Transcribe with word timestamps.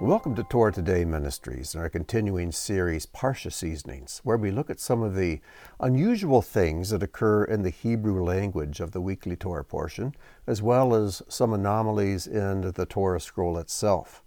Welcome 0.00 0.36
to 0.36 0.44
Torah 0.44 0.72
Today 0.72 1.04
Ministries 1.04 1.74
and 1.74 1.82
our 1.82 1.88
continuing 1.88 2.52
series, 2.52 3.04
Parshah 3.04 3.52
Seasonings, 3.52 4.20
where 4.22 4.36
we 4.36 4.52
look 4.52 4.70
at 4.70 4.78
some 4.78 5.02
of 5.02 5.16
the 5.16 5.40
unusual 5.80 6.40
things 6.40 6.90
that 6.90 7.02
occur 7.02 7.42
in 7.42 7.62
the 7.62 7.70
Hebrew 7.70 8.22
language 8.22 8.78
of 8.78 8.92
the 8.92 9.00
weekly 9.00 9.34
Torah 9.34 9.64
portion, 9.64 10.14
as 10.46 10.62
well 10.62 10.94
as 10.94 11.20
some 11.28 11.52
anomalies 11.52 12.28
in 12.28 12.60
the 12.60 12.86
Torah 12.86 13.20
scroll 13.20 13.58
itself. 13.58 14.22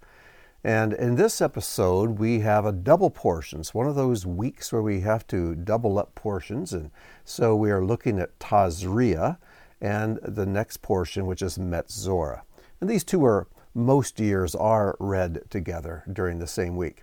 And 0.62 0.92
in 0.92 1.14
this 1.14 1.40
episode, 1.40 2.18
we 2.18 2.40
have 2.40 2.66
a 2.66 2.72
double 2.72 3.10
portions, 3.10 3.72
one 3.72 3.86
of 3.86 3.94
those 3.94 4.26
weeks 4.26 4.74
where 4.74 4.82
we 4.82 5.00
have 5.00 5.26
to 5.28 5.54
double 5.54 5.98
up 5.98 6.14
portions. 6.14 6.74
And 6.74 6.90
so 7.24 7.56
we 7.56 7.70
are 7.70 7.82
looking 7.82 8.18
at 8.18 8.38
Tazria 8.38 9.38
and 9.80 10.18
the 10.22 10.44
next 10.44 10.82
portion, 10.82 11.24
which 11.24 11.40
is 11.40 11.56
Metzora. 11.56 12.42
And 12.78 12.90
these 12.90 13.04
two 13.04 13.24
are 13.24 13.48
most 13.74 14.20
years 14.20 14.54
are 14.54 14.96
read 14.98 15.42
together 15.50 16.04
during 16.12 16.38
the 16.38 16.46
same 16.46 16.76
week. 16.76 17.02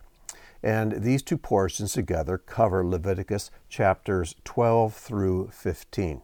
And 0.62 1.04
these 1.04 1.24
two 1.24 1.38
portions 1.38 1.94
together 1.94 2.38
cover 2.38 2.86
Leviticus 2.86 3.50
chapters 3.70 4.36
12 4.44 4.94
through 4.94 5.50
15. 5.54 6.22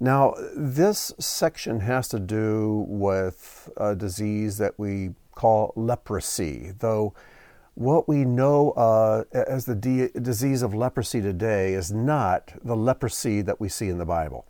Now, 0.00 0.34
this 0.56 1.12
section 1.18 1.80
has 1.80 2.08
to 2.08 2.18
do 2.18 2.86
with 2.88 3.70
a 3.76 3.94
disease 3.94 4.58
that 4.58 4.78
we 4.78 5.10
call 5.34 5.72
leprosy, 5.76 6.72
though 6.78 7.14
what 7.74 8.08
we 8.08 8.24
know 8.24 8.72
uh, 8.72 9.24
as 9.32 9.64
the 9.64 9.74
de- 9.74 10.08
disease 10.08 10.62
of 10.62 10.74
leprosy 10.74 11.22
today 11.22 11.72
is 11.74 11.90
not 11.90 12.52
the 12.62 12.76
leprosy 12.76 13.42
that 13.42 13.60
we 13.60 13.68
see 13.68 13.88
in 13.88 13.98
the 13.98 14.04
Bible. 14.04 14.44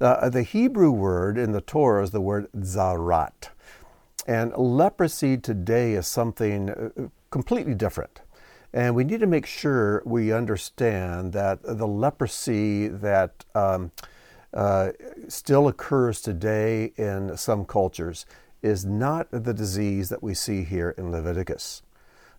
Uh, 0.00 0.28
the 0.28 0.42
Hebrew 0.42 0.90
word 0.90 1.38
in 1.38 1.52
the 1.52 1.60
Torah 1.60 2.04
is 2.04 2.12
the 2.12 2.20
word 2.20 2.46
zarat. 2.56 3.48
And 4.28 4.52
leprosy 4.54 5.38
today 5.38 5.94
is 5.94 6.06
something 6.06 6.68
uh, 6.68 7.08
completely 7.30 7.74
different. 7.74 8.20
And 8.74 8.94
we 8.94 9.02
need 9.02 9.20
to 9.20 9.26
make 9.26 9.46
sure 9.46 10.02
we 10.04 10.32
understand 10.32 11.32
that 11.32 11.60
the 11.62 11.86
leprosy 11.86 12.88
that 12.88 13.46
um, 13.54 13.90
uh, 14.52 14.90
still 15.28 15.66
occurs 15.66 16.20
today 16.20 16.92
in 16.98 17.38
some 17.38 17.64
cultures 17.64 18.26
is 18.60 18.84
not 18.84 19.28
the 19.30 19.54
disease 19.54 20.10
that 20.10 20.22
we 20.22 20.34
see 20.34 20.62
here 20.62 20.94
in 20.98 21.10
Leviticus. 21.10 21.82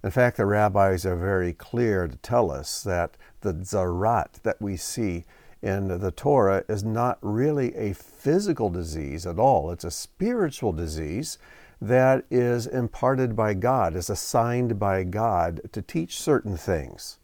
In 0.03 0.11
fact, 0.11 0.37
the 0.37 0.45
rabbis 0.45 1.07
are 1.07 1.15
very 1.15 1.53
clear 1.53 2.07
to 2.07 2.17
tell 2.17 2.51
us 2.51 2.83
that 2.83 3.17
the 3.41 3.53
zarat 3.53 4.43
that 4.43 4.61
we 4.61 4.77
see 4.77 5.25
in 5.63 5.87
the 5.87 6.11
Torah 6.11 6.63
is 6.69 6.83
not 6.83 7.17
really 7.21 7.75
a 7.75 7.93
physical 7.93 8.69
disease 8.69 9.25
at 9.25 9.39
all. 9.39 9.71
It's 9.71 9.83
a 9.83 9.91
spiritual 9.91 10.71
disease 10.71 11.39
that 11.81 12.25
is 12.29 12.67
imparted 12.67 13.35
by 13.35 13.53
God, 13.53 13.95
is 13.95 14.09
assigned 14.09 14.79
by 14.79 15.03
God 15.03 15.61
to 15.71 15.81
teach 15.81 16.19
certain 16.19 16.57
things. 16.57 17.17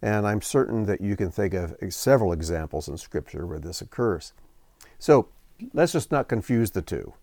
And 0.00 0.26
I'm 0.26 0.42
certain 0.42 0.84
that 0.86 1.00
you 1.00 1.16
can 1.16 1.30
think 1.30 1.54
of 1.54 1.74
several 1.90 2.32
examples 2.32 2.88
in 2.88 2.98
Scripture 2.98 3.46
where 3.46 3.58
this 3.58 3.80
occurs. 3.80 4.32
So 4.98 5.28
let's 5.72 5.92
just 5.92 6.12
not 6.12 6.28
confuse 6.28 6.70
the 6.70 6.82
two. 6.82 7.14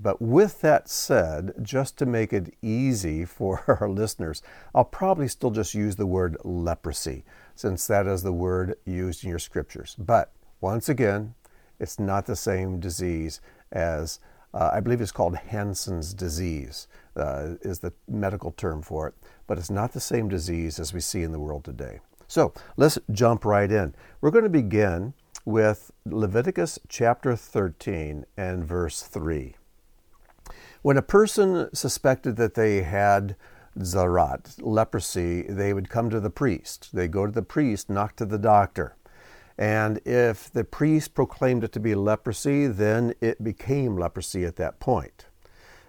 But 0.00 0.22
with 0.22 0.60
that 0.60 0.88
said, 0.88 1.54
just 1.60 1.96
to 1.98 2.06
make 2.06 2.32
it 2.32 2.54
easy 2.62 3.24
for 3.24 3.64
our 3.80 3.88
listeners, 3.88 4.42
I'll 4.74 4.84
probably 4.84 5.28
still 5.28 5.50
just 5.50 5.74
use 5.74 5.96
the 5.96 6.06
word 6.06 6.36
leprosy, 6.44 7.24
since 7.54 7.86
that 7.86 8.06
is 8.06 8.22
the 8.22 8.32
word 8.32 8.76
used 8.84 9.24
in 9.24 9.30
your 9.30 9.38
scriptures. 9.38 9.96
But 9.98 10.32
once 10.60 10.88
again, 10.88 11.34
it's 11.80 11.98
not 11.98 12.26
the 12.26 12.36
same 12.36 12.80
disease 12.80 13.40
as 13.70 14.20
uh, 14.54 14.70
I 14.72 14.80
believe 14.80 15.00
it's 15.00 15.12
called 15.12 15.36
Hansen's 15.36 16.14
disease, 16.14 16.88
uh, 17.16 17.54
is 17.62 17.80
the 17.80 17.92
medical 18.08 18.52
term 18.52 18.82
for 18.82 19.08
it, 19.08 19.14
but 19.46 19.58
it's 19.58 19.70
not 19.70 19.92
the 19.92 20.00
same 20.00 20.28
disease 20.28 20.78
as 20.78 20.92
we 20.92 21.00
see 21.00 21.22
in 21.22 21.32
the 21.32 21.40
world 21.40 21.64
today. 21.64 22.00
So 22.26 22.52
let's 22.76 22.98
jump 23.10 23.44
right 23.44 23.70
in. 23.70 23.94
We're 24.20 24.30
going 24.30 24.44
to 24.44 24.50
begin 24.50 25.14
with 25.44 25.90
Leviticus 26.04 26.78
chapter 26.88 27.34
13 27.34 28.26
and 28.36 28.64
verse 28.64 29.02
3. 29.02 29.54
When 30.82 30.96
a 30.96 31.02
person 31.02 31.74
suspected 31.74 32.36
that 32.36 32.54
they 32.54 32.82
had 32.82 33.34
zarat, 33.78 34.56
leprosy, 34.60 35.42
they 35.42 35.72
would 35.72 35.88
come 35.88 36.10
to 36.10 36.20
the 36.20 36.30
priest. 36.30 36.90
They 36.92 37.08
go 37.08 37.26
to 37.26 37.32
the 37.32 37.42
priest, 37.42 37.88
not 37.88 38.16
to 38.18 38.26
the 38.26 38.38
doctor. 38.38 38.96
And 39.58 39.98
if 40.06 40.52
the 40.52 40.62
priest 40.62 41.14
proclaimed 41.14 41.64
it 41.64 41.72
to 41.72 41.80
be 41.80 41.96
leprosy, 41.96 42.68
then 42.68 43.14
it 43.20 43.42
became 43.42 43.96
leprosy 43.96 44.44
at 44.44 44.56
that 44.56 44.78
point. 44.78 45.26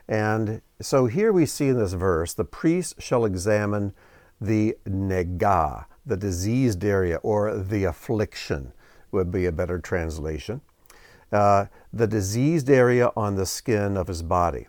And 0.08 0.62
so 0.82 1.06
here 1.06 1.32
we 1.32 1.46
see 1.46 1.68
in 1.68 1.78
this 1.78 1.94
verse 1.94 2.34
the 2.34 2.44
priest 2.44 3.00
shall 3.00 3.26
examine 3.26 3.94
the 4.42 4.76
negah, 4.88 5.86
the 6.04 6.18
diseased 6.18 6.84
area, 6.84 7.18
or 7.18 7.56
the 7.56 7.84
affliction 7.84 8.74
would 9.12 9.32
be 9.32 9.46
a 9.46 9.52
better 9.52 9.78
translation. 9.78 10.62
Uh, 11.32 11.66
the 11.94 12.08
diseased 12.08 12.72
area 12.72 13.12
on 13.16 13.36
the 13.36 13.46
skin 13.46 13.98
of 13.98 14.08
his 14.08 14.24
body. 14.24 14.68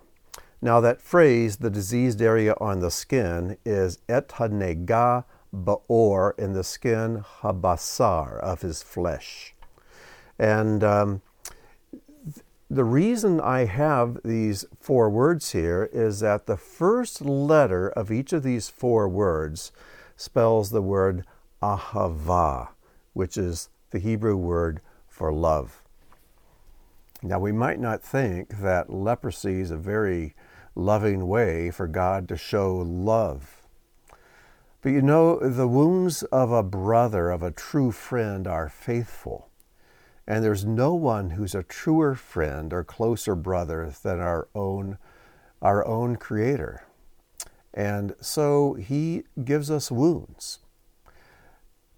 Now, 0.61 0.81
that 0.81 1.01
phrase, 1.01 1.57
the 1.57 1.71
diseased 1.71 2.21
area 2.21 2.55
on 2.61 2.81
the 2.81 2.91
skin, 2.91 3.57
is 3.65 3.99
et 4.11 4.29
hanegah 4.29 5.25
ba'or 5.55 6.39
in 6.39 6.53
the 6.53 6.65
skin, 6.65 7.25
habasar 7.41 8.39
of 8.41 8.63
his 8.63 8.83
flesh. 8.83 9.55
And 10.39 10.83
um, 10.85 11.23
the 12.69 12.85
reason 12.85 13.41
I 13.41 13.65
have 13.65 14.19
these 14.25 14.65
four 14.79 15.11
words 15.11 15.53
here 15.53 15.91
is 15.93 16.21
that 16.21 16.47
the 16.47 16.57
first 16.57 17.21
letter 17.21 17.89
of 17.89 18.13
each 18.13 18.33
of 18.33 18.43
these 18.43 18.69
four 18.69 19.09
words 19.09 19.73
spells 20.17 20.71
the 20.71 20.83
word 20.83 21.25
ahava, 21.63 22.69
which 23.13 23.37
is 23.37 23.71
the 23.91 23.99
Hebrew 23.99 24.37
word 24.37 24.81
for 25.09 25.33
love. 25.33 25.83
Now, 27.23 27.39
we 27.39 27.53
might 27.53 27.81
not 27.81 28.03
think 28.03 28.61
that 28.61 28.91
leprosy 28.91 29.61
is 29.61 29.71
a 29.71 29.77
very 29.77 30.35
loving 30.75 31.27
way 31.27 31.71
for 31.71 31.87
God 31.87 32.29
to 32.29 32.37
show 32.37 32.77
love 32.77 33.60
but 34.83 34.91
you 34.91 35.03
know, 35.03 35.39
the 35.39 35.69
wounds 35.69 36.23
of 36.25 36.51
a 36.51 36.63
brother, 36.63 37.31
of 37.31 37.43
a 37.43 37.51
true 37.51 37.93
friend, 37.93 38.47
are 38.47 38.69
faithful. 38.69 39.49
And 40.27 40.43
there's 40.43 40.65
no 40.65 40.95
one 40.95 41.31
who's 41.31 41.55
a 41.55 41.63
truer 41.63 42.15
friend 42.15 42.73
or 42.73 42.85
closer 42.85 43.35
brother 43.35 43.93
than 44.03 44.21
our 44.21 44.49
own, 44.55 44.97
our 45.61 45.87
own 45.87 46.17
Creator. 46.17 46.85
And 47.75 48.15
so 48.21 48.75
He 48.75 49.25
gives 49.45 49.71
us 49.71 49.91
wounds. 49.91 50.61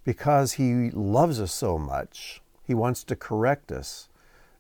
Because 0.05 0.53
He 0.53 0.91
loves 0.91 1.41
us 1.41 1.53
so 1.53 1.79
much, 1.79 2.41
He 2.67 2.75
wants 2.75 3.05
to 3.05 3.17
correct 3.17 3.71
us 3.71 4.09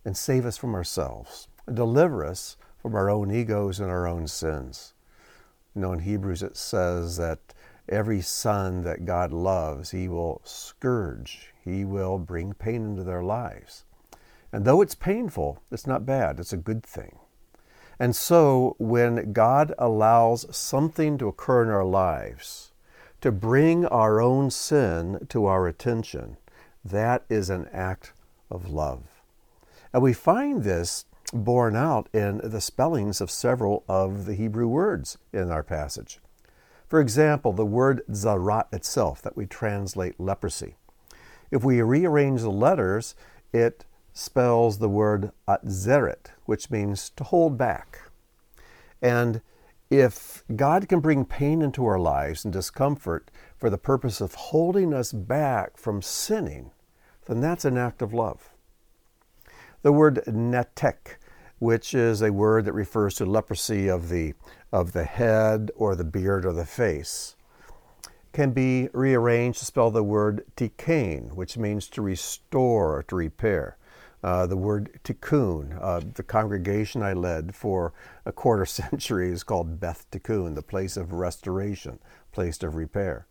and 0.04 0.16
save 0.16 0.46
us 0.46 0.56
from 0.56 0.74
ourselves, 0.74 1.48
deliver 1.72 2.24
us 2.24 2.56
from 2.80 2.94
our 2.94 3.10
own 3.10 3.32
egos 3.32 3.80
and 3.80 3.90
our 3.90 4.06
own 4.06 4.28
sins. 4.28 4.94
You 5.74 5.82
know, 5.82 5.92
in 5.92 6.00
Hebrews 6.00 6.42
it 6.42 6.56
says 6.56 7.16
that 7.16 7.54
every 7.92 8.22
son 8.22 8.82
that 8.82 9.04
God 9.04 9.32
loves, 9.32 9.90
He 9.90 10.08
will 10.08 10.40
scourge, 10.44 11.52
He 11.64 11.84
will 11.84 12.18
bring 12.18 12.54
pain 12.54 12.84
into 12.84 13.04
their 13.04 13.22
lives. 13.22 13.84
And 14.52 14.64
though 14.64 14.80
it's 14.80 14.94
painful, 14.94 15.62
it's 15.70 15.86
not 15.86 16.06
bad, 16.06 16.40
it's 16.40 16.52
a 16.52 16.58
good 16.58 16.82
thing. 16.82 17.18
And 17.98 18.16
so, 18.16 18.74
when 18.78 19.32
God 19.32 19.72
allows 19.78 20.44
something 20.54 21.18
to 21.18 21.28
occur 21.28 21.62
in 21.62 21.68
our 21.68 21.84
lives 21.84 22.72
to 23.20 23.30
bring 23.30 23.86
our 23.86 24.20
own 24.20 24.50
sin 24.50 25.26
to 25.28 25.46
our 25.46 25.68
attention, 25.68 26.36
that 26.84 27.24
is 27.28 27.48
an 27.48 27.68
act 27.72 28.12
of 28.50 28.70
love. 28.70 29.22
And 29.92 30.02
we 30.02 30.12
find 30.12 30.64
this 30.64 31.04
borne 31.32 31.76
out 31.76 32.08
in 32.12 32.40
the 32.42 32.60
spellings 32.60 33.20
of 33.20 33.30
several 33.30 33.84
of 33.88 34.26
the 34.26 34.34
Hebrew 34.34 34.66
words 34.66 35.18
in 35.32 35.50
our 35.50 35.62
passage. 35.62 36.18
For 36.92 37.00
example, 37.00 37.54
the 37.54 37.64
word 37.64 38.02
zarat 38.10 38.66
itself 38.70 39.22
that 39.22 39.34
we 39.34 39.46
translate 39.46 40.20
leprosy. 40.20 40.76
If 41.50 41.64
we 41.64 41.80
rearrange 41.80 42.42
the 42.42 42.50
letters, 42.50 43.14
it 43.50 43.86
spells 44.12 44.76
the 44.76 44.90
word 44.90 45.32
atzeret, 45.48 46.32
which 46.44 46.70
means 46.70 47.08
to 47.16 47.24
hold 47.24 47.56
back. 47.56 48.10
And 49.00 49.40
if 49.88 50.44
God 50.54 50.86
can 50.86 51.00
bring 51.00 51.24
pain 51.24 51.62
into 51.62 51.86
our 51.86 51.98
lives 51.98 52.44
and 52.44 52.52
discomfort 52.52 53.30
for 53.56 53.70
the 53.70 53.78
purpose 53.78 54.20
of 54.20 54.34
holding 54.34 54.92
us 54.92 55.14
back 55.14 55.78
from 55.78 56.02
sinning, 56.02 56.72
then 57.24 57.40
that's 57.40 57.64
an 57.64 57.78
act 57.78 58.02
of 58.02 58.12
love. 58.12 58.50
The 59.80 59.92
word 59.92 60.22
netek, 60.26 61.16
which 61.58 61.94
is 61.94 62.20
a 62.20 62.34
word 62.34 62.66
that 62.66 62.74
refers 62.74 63.14
to 63.14 63.24
leprosy 63.24 63.88
of 63.88 64.10
the 64.10 64.34
of 64.72 64.92
the 64.92 65.04
head 65.04 65.70
or 65.76 65.94
the 65.94 66.04
beard 66.04 66.46
or 66.46 66.52
the 66.52 66.64
face 66.64 67.36
can 68.32 68.52
be 68.52 68.88
rearranged 68.94 69.58
to 69.58 69.66
spell 69.66 69.90
the 69.90 70.02
word 70.02 70.44
tikain, 70.56 71.34
which 71.34 71.58
means 71.58 71.86
to 71.88 72.00
restore 72.00 72.96
or 72.96 73.02
to 73.02 73.14
repair. 73.14 73.76
Uh, 74.24 74.46
the 74.46 74.56
word 74.56 75.00
tikkun, 75.04 75.76
uh, 75.82 76.00
the 76.14 76.22
congregation 76.22 77.02
I 77.02 77.12
led 77.12 77.54
for 77.54 77.92
a 78.24 78.32
quarter 78.32 78.64
century 78.66 79.30
is 79.30 79.42
called 79.42 79.80
Beth 79.80 80.06
Tikkun, 80.10 80.54
the 80.54 80.62
place 80.62 80.96
of 80.96 81.12
restoration, 81.12 81.98
place 82.30 82.62
of 82.62 82.76
repair. 82.76 83.26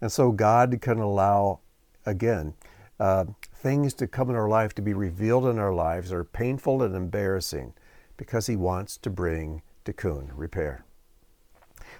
And 0.00 0.12
so 0.12 0.30
God 0.30 0.78
can 0.80 0.98
allow, 0.98 1.60
again, 2.04 2.54
uh, 3.00 3.24
things 3.54 3.94
to 3.94 4.06
come 4.06 4.30
in 4.30 4.36
our 4.36 4.48
life 4.48 4.74
to 4.74 4.82
be 4.82 4.92
revealed 4.92 5.46
in 5.46 5.58
our 5.58 5.74
lives 5.74 6.12
are 6.12 6.22
painful 6.22 6.82
and 6.82 6.94
embarrassing 6.94 7.72
because 8.16 8.46
He 8.46 8.56
wants 8.56 8.98
to 8.98 9.10
bring 9.10 9.62
tikkun, 9.86 10.30
repair. 10.34 10.84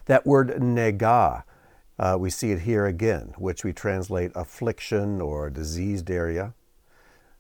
That 0.07 0.27
word 0.27 0.51
nega, 0.61 1.45
uh, 1.99 2.17
we 2.19 2.31
see 2.31 2.51
it 2.51 2.61
here 2.61 2.87
again, 2.87 3.33
which 3.39 3.65
we 3.65 3.73
translate 3.73 4.33
affliction 4.35 5.21
or 5.21 5.49
diseased 5.49 6.11
area. 6.11 6.55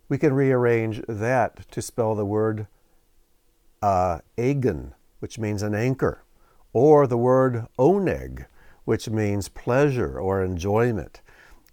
We 0.08 0.18
can 0.18 0.32
rearrange 0.32 1.02
that 1.08 1.70
to 1.72 1.82
spell 1.82 2.14
the 2.14 2.24
word 2.24 2.66
uh, 3.82 4.20
agon, 4.38 4.94
which 5.18 5.38
means 5.38 5.62
an 5.62 5.74
anchor, 5.74 6.22
or 6.72 7.06
the 7.06 7.18
word 7.18 7.66
oneg, 7.78 8.46
which 8.84 9.08
means 9.08 9.48
pleasure 9.48 10.18
or 10.18 10.42
enjoyment. 10.42 11.20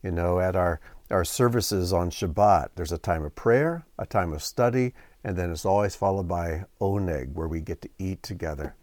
You 0.02 0.12
know, 0.12 0.40
at 0.40 0.56
our, 0.56 0.82
our 1.14 1.24
services 1.24 1.94
on 1.94 2.10
Shabbat, 2.10 2.70
there's 2.76 2.92
a 2.92 2.98
time 2.98 3.24
of 3.24 3.36
prayer, 3.36 3.86
a 4.00 4.06
time 4.06 4.34
of 4.34 4.42
study, 4.42 4.94
and 5.24 5.38
then 5.38 5.52
it's 5.52 5.64
always 5.64 5.96
followed 5.96 6.28
by 6.28 6.66
oneg, 6.82 7.34
where 7.34 7.48
we 7.48 7.62
get 7.62 7.82
to 7.84 7.90
eat 8.00 8.24
together. 8.24 8.76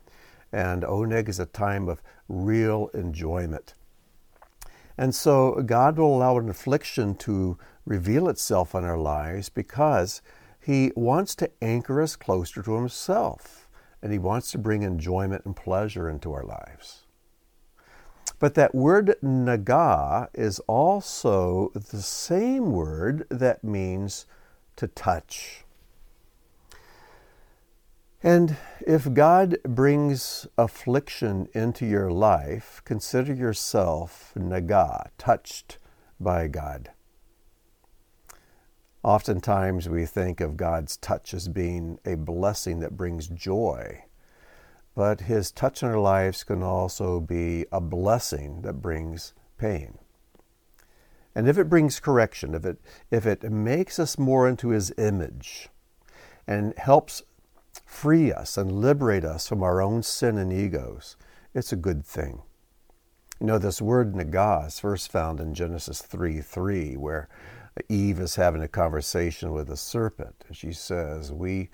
And 0.52 0.84
oneg 0.84 1.28
is 1.28 1.40
a 1.40 1.46
time 1.46 1.88
of 1.88 2.00
real 2.28 2.88
enjoyment. 2.94 3.74
And 4.96 5.12
so 5.12 5.60
God 5.62 5.98
will 5.98 6.16
allow 6.16 6.38
an 6.38 6.48
affliction 6.48 7.16
to 7.16 7.58
reveal 7.84 8.28
itself 8.28 8.74
in 8.74 8.84
our 8.84 8.98
lives 8.98 9.48
because 9.48 10.22
He 10.60 10.92
wants 10.94 11.34
to 11.36 11.50
anchor 11.60 12.00
us 12.00 12.14
closer 12.14 12.62
to 12.62 12.74
Himself 12.76 13.68
and 14.02 14.12
He 14.12 14.18
wants 14.18 14.52
to 14.52 14.58
bring 14.58 14.82
enjoyment 14.82 15.44
and 15.44 15.56
pleasure 15.56 16.08
into 16.08 16.32
our 16.32 16.44
lives. 16.44 16.99
But 18.38 18.54
that 18.54 18.74
word 18.74 19.16
naga 19.22 20.30
is 20.34 20.60
also 20.60 21.70
the 21.74 22.02
same 22.02 22.72
word 22.72 23.26
that 23.30 23.62
means 23.64 24.26
to 24.76 24.86
touch. 24.86 25.64
And 28.22 28.56
if 28.86 29.12
God 29.12 29.56
brings 29.64 30.46
affliction 30.58 31.48
into 31.54 31.86
your 31.86 32.10
life, 32.10 32.82
consider 32.84 33.32
yourself 33.32 34.32
naga, 34.36 35.10
touched 35.16 35.78
by 36.18 36.48
God. 36.48 36.90
Oftentimes 39.02 39.88
we 39.88 40.04
think 40.04 40.42
of 40.42 40.58
God's 40.58 40.98
touch 40.98 41.32
as 41.32 41.48
being 41.48 41.98
a 42.04 42.16
blessing 42.16 42.80
that 42.80 42.98
brings 42.98 43.28
joy, 43.28 44.04
but 45.00 45.22
His 45.22 45.50
touch 45.50 45.82
on 45.82 45.92
our 45.92 45.98
lives 45.98 46.44
can 46.44 46.62
also 46.62 47.20
be 47.20 47.64
a 47.72 47.80
blessing 47.80 48.60
that 48.60 48.82
brings 48.82 49.32
pain. 49.56 49.96
And 51.34 51.48
if 51.48 51.56
it 51.56 51.70
brings 51.70 52.00
correction, 52.00 52.54
if 52.54 52.66
it, 52.66 52.82
if 53.10 53.24
it 53.24 53.50
makes 53.50 53.98
us 53.98 54.18
more 54.18 54.46
into 54.46 54.68
His 54.68 54.92
image 54.98 55.70
and 56.46 56.76
helps 56.76 57.22
free 57.86 58.30
us 58.30 58.58
and 58.58 58.70
liberate 58.70 59.24
us 59.24 59.48
from 59.48 59.62
our 59.62 59.80
own 59.80 60.02
sin 60.02 60.36
and 60.36 60.52
egos, 60.52 61.16
it's 61.54 61.72
a 61.72 61.76
good 61.76 62.04
thing. 62.04 62.42
You 63.40 63.46
know, 63.46 63.58
this 63.58 63.80
word 63.80 64.14
naga 64.14 64.64
is 64.66 64.80
first 64.80 65.10
found 65.10 65.40
in 65.40 65.54
Genesis 65.54 66.02
3 66.02 66.42
3, 66.42 66.98
where 66.98 67.26
Eve 67.88 68.20
is 68.20 68.34
having 68.34 68.62
a 68.62 68.68
conversation 68.68 69.52
with 69.52 69.68
the 69.68 69.78
serpent. 69.78 70.44
And 70.46 70.54
she 70.54 70.74
says, 70.74 71.32
We 71.32 71.70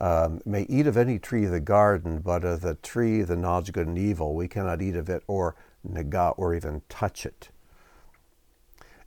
um, 0.00 0.40
may 0.44 0.62
eat 0.62 0.86
of 0.86 0.96
any 0.96 1.18
tree 1.18 1.44
of 1.44 1.50
the 1.50 1.60
garden, 1.60 2.18
but 2.18 2.44
of 2.44 2.60
the 2.60 2.74
tree 2.76 3.22
the 3.22 3.36
knowledge 3.36 3.68
of 3.68 3.74
good 3.74 3.86
and 3.86 3.98
evil, 3.98 4.34
we 4.34 4.48
cannot 4.48 4.82
eat 4.82 4.96
of 4.96 5.08
it 5.08 5.22
or 5.26 5.56
naga 5.84 6.30
or 6.36 6.54
even 6.54 6.82
touch 6.88 7.26
it. 7.26 7.50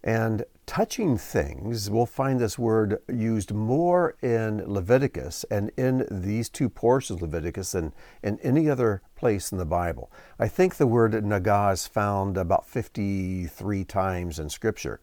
And 0.03 0.45
touching 0.65 1.17
things, 1.17 1.89
we'll 1.89 2.07
find 2.07 2.39
this 2.39 2.57
word 2.57 2.99
used 3.07 3.53
more 3.53 4.15
in 4.21 4.63
Leviticus 4.65 5.45
and 5.51 5.71
in 5.77 6.07
these 6.09 6.49
two 6.49 6.69
portions 6.69 7.17
of 7.17 7.21
Leviticus 7.21 7.73
than 7.73 7.93
in 8.23 8.39
any 8.39 8.67
other 8.69 9.03
place 9.15 9.51
in 9.51 9.59
the 9.59 9.65
Bible. 9.65 10.11
I 10.39 10.47
think 10.47 10.75
the 10.75 10.87
word 10.87 11.23
naga 11.23 11.69
is 11.71 11.85
found 11.85 12.35
about 12.35 12.67
53 12.67 13.85
times 13.85 14.39
in 14.39 14.49
Scripture. 14.49 14.99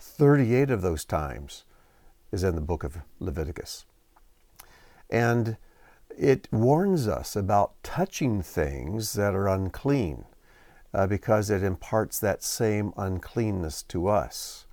38 0.00 0.70
of 0.70 0.82
those 0.82 1.04
times 1.04 1.64
is 2.32 2.42
in 2.42 2.56
the 2.56 2.60
book 2.60 2.82
of 2.82 2.98
Leviticus. 3.20 3.84
And 5.12 5.58
it 6.08 6.48
warns 6.50 7.06
us 7.06 7.36
about 7.36 7.74
touching 7.82 8.40
things 8.40 9.12
that 9.12 9.34
are 9.34 9.46
unclean 9.46 10.24
uh, 10.94 11.06
because 11.06 11.50
it 11.50 11.62
imparts 11.62 12.18
that 12.18 12.42
same 12.42 12.94
uncleanness 12.96 13.82
to 13.84 14.08
us. 14.08 14.66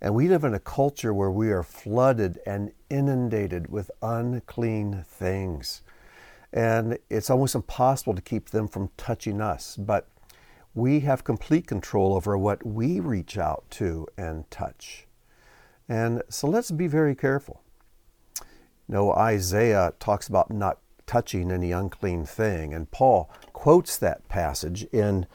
And 0.00 0.16
we 0.16 0.28
live 0.28 0.42
in 0.42 0.52
a 0.52 0.60
culture 0.60 1.14
where 1.14 1.30
we 1.30 1.50
are 1.50 1.62
flooded 1.62 2.40
and 2.44 2.72
inundated 2.90 3.70
with 3.70 3.90
unclean 4.02 5.04
things. 5.06 5.82
And 6.52 6.98
it's 7.08 7.30
almost 7.30 7.54
impossible 7.54 8.14
to 8.14 8.22
keep 8.22 8.50
them 8.50 8.66
from 8.66 8.90
touching 8.96 9.40
us. 9.40 9.76
But 9.76 10.08
we 10.74 11.00
have 11.00 11.22
complete 11.22 11.68
control 11.68 12.14
over 12.14 12.36
what 12.36 12.66
we 12.66 12.98
reach 12.98 13.38
out 13.38 13.64
to 13.70 14.08
and 14.16 14.50
touch. 14.50 15.06
And 15.88 16.22
so 16.28 16.48
let's 16.48 16.72
be 16.72 16.88
very 16.88 17.14
careful. 17.14 17.62
Know, 18.88 19.12
Isaiah 19.12 19.92
talks 20.00 20.28
about 20.28 20.50
not 20.50 20.78
touching 21.06 21.50
any 21.50 21.72
unclean 21.72 22.24
thing, 22.24 22.72
and 22.72 22.90
Paul 22.90 23.30
quotes 23.52 23.96
that 23.98 24.28
passage 24.28 24.84
in 24.84 25.26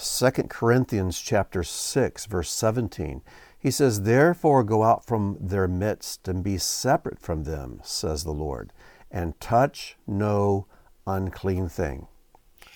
2 0.00 0.30
Corinthians 0.48 1.20
chapter 1.20 1.62
6 1.62 2.26
verse 2.26 2.50
17 2.50 3.22
he 3.62 3.70
says, 3.70 4.02
Therefore 4.02 4.64
go 4.64 4.82
out 4.82 5.06
from 5.06 5.38
their 5.40 5.68
midst 5.68 6.26
and 6.26 6.42
be 6.42 6.58
separate 6.58 7.20
from 7.20 7.44
them, 7.44 7.78
says 7.84 8.24
the 8.24 8.32
Lord, 8.32 8.72
and 9.08 9.38
touch 9.38 9.96
no 10.04 10.66
unclean 11.06 11.68
thing. 11.68 12.08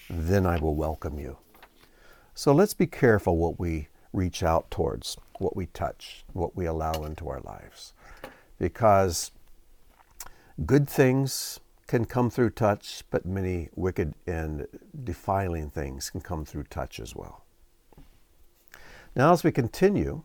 Then 0.08 0.46
I 0.46 0.58
will 0.58 0.76
welcome 0.76 1.18
you. 1.18 1.38
So 2.34 2.52
let's 2.52 2.74
be 2.74 2.86
careful 2.86 3.36
what 3.36 3.58
we 3.58 3.88
reach 4.12 4.44
out 4.44 4.70
towards, 4.70 5.16
what 5.40 5.56
we 5.56 5.66
touch, 5.66 6.24
what 6.32 6.54
we 6.54 6.66
allow 6.66 7.02
into 7.02 7.28
our 7.28 7.40
lives. 7.40 7.92
Because 8.56 9.32
good 10.64 10.88
things 10.88 11.60
can 11.86 12.04
come 12.04 12.30
through 12.30 12.50
touch, 12.50 13.04
but 13.10 13.26
many 13.26 13.68
wicked 13.74 14.14
and 14.26 14.66
defiling 15.04 15.70
things 15.70 16.10
can 16.10 16.20
come 16.20 16.44
through 16.44 16.64
touch 16.64 16.98
as 16.98 17.14
well. 17.14 17.44
Now, 19.14 19.32
as 19.32 19.44
we 19.44 19.52
continue, 19.52 20.22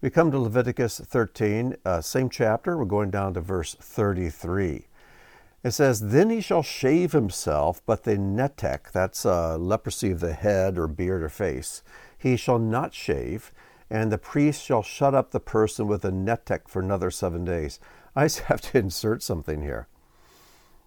we 0.00 0.10
come 0.10 0.30
to 0.30 0.38
Leviticus 0.38 1.00
13, 1.00 1.76
uh, 1.84 2.00
same 2.00 2.30
chapter. 2.30 2.76
We're 2.76 2.84
going 2.84 3.10
down 3.10 3.34
to 3.34 3.40
verse 3.40 3.74
33. 3.74 4.86
It 5.64 5.70
says, 5.72 6.00
Then 6.00 6.30
he 6.30 6.40
shall 6.40 6.62
shave 6.62 7.12
himself, 7.12 7.82
but 7.84 8.04
the 8.04 8.16
netek, 8.16 8.92
that's 8.92 9.26
uh, 9.26 9.58
leprosy 9.58 10.12
of 10.12 10.20
the 10.20 10.32
head 10.32 10.78
or 10.78 10.86
beard 10.86 11.22
or 11.22 11.28
face, 11.28 11.82
he 12.16 12.36
shall 12.36 12.58
not 12.58 12.94
shave, 12.94 13.52
and 13.90 14.12
the 14.12 14.18
priest 14.18 14.62
shall 14.62 14.82
shut 14.82 15.14
up 15.14 15.30
the 15.30 15.40
person 15.40 15.86
with 15.86 16.04
a 16.04 16.10
netek 16.10 16.68
for 16.68 16.80
another 16.80 17.10
seven 17.10 17.44
days. 17.44 17.80
I 18.14 18.24
just 18.24 18.40
have 18.50 18.60
to 18.62 18.78
insert 18.78 19.22
something 19.22 19.62
here. 19.62 19.88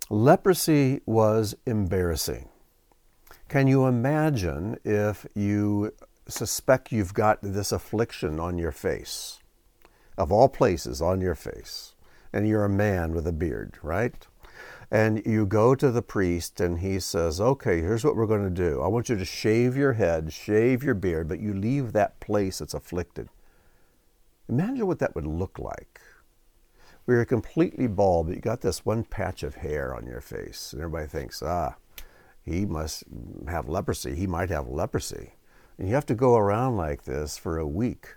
Leprosy 0.10 1.02
was 1.06 1.56
embarrassing. 1.66 2.50
Can 3.48 3.68
you 3.68 3.86
imagine 3.86 4.78
if 4.84 5.26
you 5.36 5.94
suspect 6.28 6.92
you've 6.92 7.14
got 7.14 7.40
this 7.42 7.72
affliction 7.72 8.40
on 8.40 8.58
your 8.58 8.72
face, 8.72 9.40
of 10.18 10.32
all 10.32 10.50
places 10.50 11.02
on 11.02 11.22
your 11.22 11.36
face, 11.36 11.96
and 12.34 12.48
you're 12.48 12.66
a 12.66 12.70
man 12.70 13.14
with 13.14 13.28
a 13.28 13.34
beard, 13.34 13.78
right? 13.82 14.28
And 14.90 15.26
you 15.26 15.46
go 15.46 15.76
to 15.76 15.90
the 15.90 16.02
priest 16.02 16.60
and 16.60 16.80
he 16.80 17.00
says, 17.00 17.40
Okay, 17.40 17.80
here's 17.80 18.04
what 18.04 18.16
we're 18.16 18.26
going 18.26 18.44
to 18.44 18.50
do. 18.50 18.82
I 18.82 18.88
want 18.88 19.08
you 19.08 19.16
to 19.16 19.24
shave 19.24 19.78
your 19.78 19.94
head, 19.94 20.34
shave 20.34 20.84
your 20.84 20.96
beard, 20.96 21.30
but 21.30 21.40
you 21.40 21.54
leave 21.54 21.94
that 21.94 22.20
place 22.20 22.60
that's 22.60 22.74
afflicted. 22.74 23.30
Imagine 24.50 24.88
what 24.88 25.00
that 25.00 25.16
would 25.16 25.28
look 25.28 25.58
like. 25.58 26.02
Where 27.06 27.18
you're 27.18 27.26
completely 27.26 27.88
bald, 27.88 28.28
but 28.28 28.36
you 28.36 28.42
got 28.42 28.62
this 28.62 28.86
one 28.86 29.04
patch 29.04 29.44
of 29.44 29.56
hair 29.56 29.96
on 29.96 30.06
your 30.06 30.22
face, 30.22 30.72
and 30.72 30.82
everybody 30.82 31.08
thinks, 31.08 31.42
ah, 31.42 31.76
he 32.44 32.66
must 32.66 33.04
have 33.48 33.70
leprosy. 33.70 34.16
He 34.16 34.28
might 34.28 34.50
have 34.50 34.68
leprosy. 34.68 35.34
And 35.78 35.88
you 35.88 35.96
have 35.96 36.06
to 36.08 36.16
go 36.16 36.36
around 36.36 36.78
like 36.78 37.04
this 37.04 37.38
for 37.38 37.58
a 37.58 37.68
week. 37.68 38.16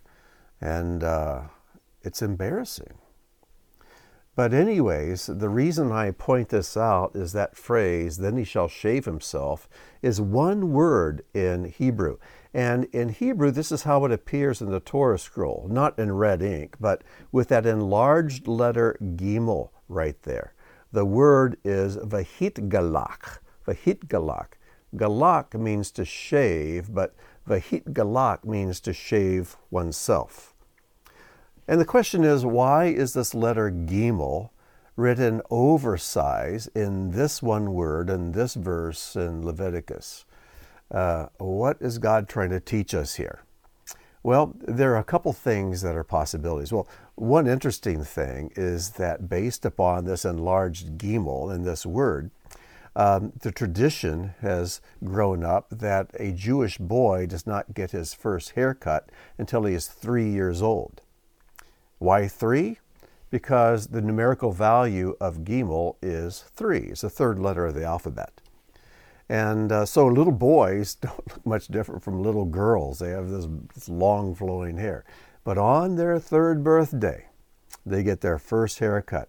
And 0.60 1.02
uh, 1.02 1.42
it's 2.02 2.22
embarrassing. 2.22 2.98
But, 4.36 4.52
anyways, 4.52 5.26
the 5.26 5.48
reason 5.48 5.92
I 5.92 6.10
point 6.10 6.48
this 6.48 6.76
out 6.76 7.14
is 7.14 7.32
that 7.32 7.56
phrase, 7.56 8.16
then 8.16 8.36
he 8.36 8.44
shall 8.44 8.66
shave 8.66 9.04
himself, 9.04 9.68
is 10.02 10.20
one 10.20 10.72
word 10.72 11.24
in 11.32 11.66
Hebrew. 11.66 12.18
And 12.54 12.84
in 12.92 13.08
Hebrew, 13.08 13.50
this 13.50 13.72
is 13.72 13.82
how 13.82 14.04
it 14.04 14.12
appears 14.12 14.62
in 14.62 14.70
the 14.70 14.78
Torah 14.78 15.18
scroll, 15.18 15.66
not 15.68 15.98
in 15.98 16.12
red 16.12 16.40
ink, 16.40 16.76
but 16.78 17.02
with 17.32 17.48
that 17.48 17.66
enlarged 17.66 18.46
letter 18.46 18.96
Gimel 19.02 19.70
right 19.88 20.22
there. 20.22 20.54
The 20.92 21.04
word 21.04 21.58
is 21.64 21.96
Vahit 21.96 22.68
Galak. 22.68 23.40
Vahit 23.66 24.06
Galak. 24.06 25.58
Means 25.58 25.90
to 25.90 26.04
shave, 26.04 26.94
but 26.94 27.16
Vahit 27.48 27.92
Galak 27.92 28.44
means 28.44 28.78
to 28.80 28.92
shave 28.92 29.56
oneself. 29.70 30.54
And 31.66 31.80
the 31.80 31.84
question 31.84 32.22
is, 32.22 32.46
why 32.46 32.84
is 32.84 33.14
this 33.14 33.34
letter 33.34 33.72
Gimel 33.72 34.50
written 34.96 35.42
oversize 35.50 36.68
in 36.68 37.10
this 37.10 37.42
one 37.42 37.74
word 37.74 38.08
in 38.08 38.30
this 38.30 38.54
verse 38.54 39.16
in 39.16 39.44
Leviticus? 39.44 40.24
Uh, 40.90 41.26
what 41.38 41.76
is 41.80 41.98
God 41.98 42.28
trying 42.28 42.50
to 42.50 42.60
teach 42.60 42.94
us 42.94 43.14
here? 43.14 43.44
Well, 44.22 44.54
there 44.60 44.94
are 44.94 44.98
a 44.98 45.04
couple 45.04 45.32
things 45.34 45.82
that 45.82 45.96
are 45.96 46.04
possibilities. 46.04 46.72
Well, 46.72 46.88
one 47.14 47.46
interesting 47.46 48.02
thing 48.04 48.52
is 48.56 48.90
that 48.92 49.28
based 49.28 49.66
upon 49.66 50.04
this 50.04 50.24
enlarged 50.24 50.96
gimel 50.96 51.54
in 51.54 51.64
this 51.64 51.84
word, 51.84 52.30
um, 52.96 53.32
the 53.40 53.50
tradition 53.50 54.34
has 54.40 54.80
grown 55.02 55.44
up 55.44 55.68
that 55.70 56.10
a 56.18 56.32
Jewish 56.32 56.78
boy 56.78 57.26
does 57.26 57.46
not 57.46 57.74
get 57.74 57.90
his 57.90 58.14
first 58.14 58.52
haircut 58.52 59.10
until 59.36 59.64
he 59.64 59.74
is 59.74 59.88
three 59.88 60.30
years 60.30 60.62
old. 60.62 61.02
Why 61.98 62.28
three? 62.28 62.78
Because 63.30 63.88
the 63.88 64.00
numerical 64.00 64.52
value 64.52 65.16
of 65.20 65.38
Gimel 65.38 65.96
is 66.00 66.44
three. 66.54 66.88
It's 66.90 67.00
the 67.00 67.10
third 67.10 67.38
letter 67.38 67.66
of 67.66 67.74
the 67.74 67.84
alphabet. 67.84 68.40
And 69.28 69.72
uh, 69.72 69.86
so 69.86 70.06
little 70.06 70.32
boys 70.32 70.94
don't 71.00 71.28
look 71.28 71.46
much 71.46 71.68
different 71.68 72.02
from 72.02 72.22
little 72.22 72.44
girls. 72.44 72.98
They 72.98 73.10
have 73.10 73.30
this, 73.30 73.88
long 73.88 74.34
flowing 74.34 74.78
hair. 74.78 75.04
But 75.44 75.58
on 75.58 75.96
their 75.96 76.18
third 76.18 76.64
birthday, 76.64 77.26
they 77.84 78.02
get 78.02 78.20
their 78.20 78.38
first 78.38 78.78
haircut. 78.78 79.28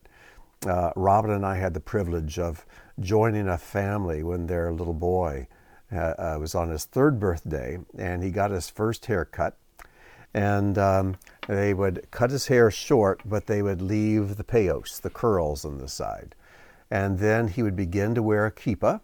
Uh, 0.65 0.91
Robin 0.95 1.31
and 1.31 1.45
I 1.45 1.57
had 1.57 1.73
the 1.73 1.79
privilege 1.79 2.39
of 2.39 2.65
joining 2.99 3.47
a 3.47 3.57
family 3.57 4.23
when 4.23 4.47
their 4.47 4.71
little 4.71 4.93
boy 4.93 5.47
uh, 5.91 6.13
uh 6.17 6.37
was 6.39 6.55
on 6.55 6.69
his 6.69 6.85
third 6.85 7.19
birthday, 7.19 7.77
and 7.97 8.23
he 8.23 8.31
got 8.31 8.51
his 8.51 8.69
first 8.69 9.05
haircut. 9.05 9.57
And 10.33 10.77
um, 10.77 11.15
they 11.47 11.73
would 11.73 12.07
cut 12.11 12.31
his 12.31 12.47
hair 12.47 12.71
short, 12.71 13.21
but 13.25 13.45
they 13.45 13.61
would 13.61 13.81
leave 13.81 14.35
the 14.35 14.43
peyos, 14.43 14.99
the 14.99 15.09
curls 15.09 15.63
on 15.63 15.77
the 15.77 15.87
side. 15.87 16.35
And 16.89 17.19
then 17.19 17.47
he 17.47 17.63
would 17.63 17.75
begin 17.75 18.15
to 18.15 18.23
wear 18.23 18.45
a 18.45 18.51
kippah, 18.51 19.01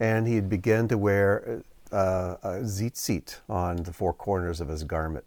and 0.00 0.26
he'd 0.26 0.48
begin 0.48 0.88
to 0.88 0.98
wear 0.98 1.62
uh, 1.92 2.36
a 2.42 2.48
tzitzit 2.60 3.40
on 3.48 3.76
the 3.76 3.92
four 3.92 4.12
corners 4.12 4.60
of 4.60 4.68
his 4.68 4.84
garment. 4.84 5.24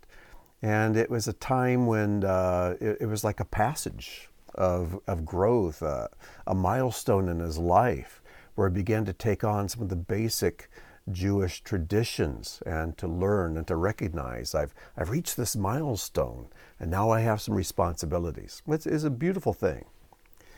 And 0.62 0.98
it 0.98 1.10
was 1.10 1.28
a 1.28 1.34
time 1.34 1.86
when 1.86 2.24
uh, 2.24 2.76
it, 2.82 2.98
it, 3.02 3.06
was 3.06 3.24
like 3.24 3.40
a 3.40 3.46
passage 3.46 4.30
of, 4.56 5.00
of 5.08 5.24
growth, 5.24 5.84
uh, 5.84 6.08
a 6.48 6.56
milestone 6.56 7.30
in 7.30 7.40
his 7.40 7.58
life, 7.58 8.22
where 8.56 8.70
he 8.70 8.74
began 8.74 9.06
to 9.06 9.14
take 9.14 9.44
on 9.44 9.70
some 9.70 9.84
of 9.84 9.90
the 9.90 9.96
basic 9.96 10.70
Jewish 11.12 11.62
traditions 11.62 12.62
and 12.66 12.98
to 12.98 13.08
learn 13.08 13.56
and 13.56 13.68
to 13.68 13.76
recognize 13.76 14.54
I've, 14.54 14.74
I've 14.98 15.10
reached 15.10 15.38
this 15.38 15.56
milestone 15.56 16.48
and 16.80 16.92
now 16.92 17.12
I 17.12 17.22
have 17.22 17.42
some 17.42 17.56
responsibilities. 17.56 18.62
It's, 18.68 18.86
it's 18.86 19.04
a 19.04 19.10
beautiful 19.10 19.54
thing. 19.54 19.86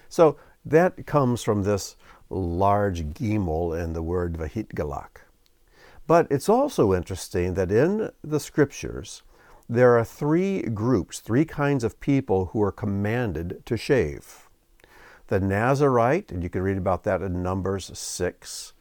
So 0.08 0.38
that 0.66 1.06
comes 1.06 1.44
from 1.44 1.64
this 1.64 1.96
large 2.30 3.14
gimel 3.14 3.78
in 3.78 3.94
the 3.94 4.04
word 4.04 4.34
vahitgalak. 4.34 5.22
But 6.08 6.28
it's 6.30 6.50
also 6.50 6.94
interesting 6.94 7.54
that 7.54 7.72
in 7.72 8.12
the 8.24 8.40
scriptures, 8.40 9.22
there 9.68 9.98
are 9.98 10.04
three 10.04 10.64
groups, 10.64 11.20
three 11.20 11.46
kinds 11.46 11.84
of 11.84 12.00
people 12.00 12.48
who 12.48 12.62
are 12.64 12.72
commanded 12.72 13.62
to 13.66 13.78
shave. 13.78 14.50
The 15.28 15.40
Nazarite, 15.40 16.32
and 16.32 16.42
you 16.42 16.50
can 16.50 16.64
read 16.64 16.78
about 16.78 17.04
that 17.04 17.22
in 17.22 17.44
Numbers 17.44 17.92
6. 17.96 18.74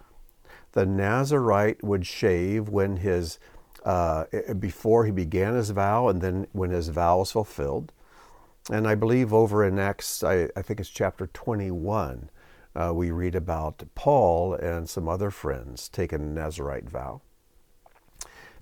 The 0.72 0.86
Nazarite 0.86 1.84
would 1.84 2.06
shave 2.06 2.70
when 2.70 2.96
his 2.96 3.38
uh, 3.84 4.24
before 4.58 5.04
he 5.04 5.10
began 5.10 5.54
his 5.54 5.70
vow 5.70 6.08
and 6.08 6.20
then 6.20 6.46
when 6.52 6.70
his 6.70 6.88
vow 6.88 7.18
was 7.18 7.32
fulfilled. 7.32 7.92
And 8.70 8.86
I 8.86 8.94
believe 8.94 9.32
over 9.32 9.64
in 9.64 9.78
Acts, 9.78 10.22
I, 10.22 10.48
I 10.56 10.62
think 10.62 10.80
it's 10.80 10.90
chapter 10.90 11.26
21, 11.26 12.28
uh, 12.78 12.92
we 12.94 13.10
read 13.10 13.34
about 13.34 13.82
Paul 13.96 14.54
and 14.54 14.88
some 14.88 15.08
other 15.08 15.32
friends 15.32 15.88
taking 15.88 16.20
a 16.20 16.24
Nazarite 16.24 16.88
vow. 16.88 17.22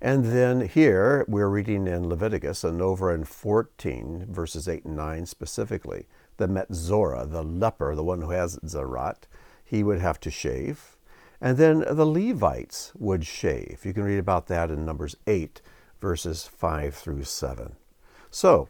And 0.01 0.25
then 0.25 0.67
here 0.67 1.23
we're 1.27 1.49
reading 1.49 1.87
in 1.87 2.09
Leviticus 2.09 2.63
and 2.63 2.81
over 2.81 3.13
in 3.13 3.25
14, 3.25 4.25
verses 4.27 4.67
8 4.67 4.85
and 4.85 4.95
9 4.95 5.25
specifically, 5.27 6.07
the 6.37 6.47
Metzora, 6.47 7.29
the 7.29 7.43
leper, 7.43 7.93
the 7.95 8.03
one 8.03 8.21
who 8.21 8.31
has 8.31 8.57
Zarat, 8.59 9.27
he 9.63 9.83
would 9.83 9.99
have 9.99 10.19
to 10.21 10.31
shave. 10.31 10.97
And 11.39 11.57
then 11.57 11.79
the 11.79 12.05
Levites 12.05 12.93
would 12.97 13.23
shave. 13.23 13.81
You 13.83 13.93
can 13.93 14.03
read 14.03 14.19
about 14.19 14.47
that 14.47 14.71
in 14.71 14.83
Numbers 14.83 15.15
8, 15.27 15.61
verses 16.01 16.47
5 16.47 16.95
through 16.95 17.23
7. 17.23 17.75
So, 18.31 18.69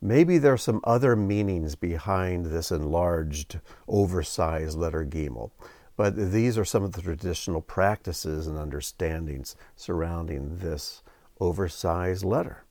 Maybe 0.00 0.38
there 0.38 0.52
are 0.52 0.58
some 0.58 0.80
other 0.84 1.16
meanings 1.16 1.74
behind 1.74 2.46
this 2.46 2.70
enlarged, 2.70 3.60
oversized 3.88 4.78
letter 4.78 5.04
Gimel, 5.04 5.50
but 5.96 6.14
these 6.16 6.56
are 6.56 6.64
some 6.64 6.84
of 6.84 6.92
the 6.92 7.02
traditional 7.02 7.60
practices 7.60 8.46
and 8.46 8.56
understandings 8.56 9.56
surrounding 9.74 10.58
this 10.58 11.02
oversized 11.40 12.24
letter. 12.24 12.64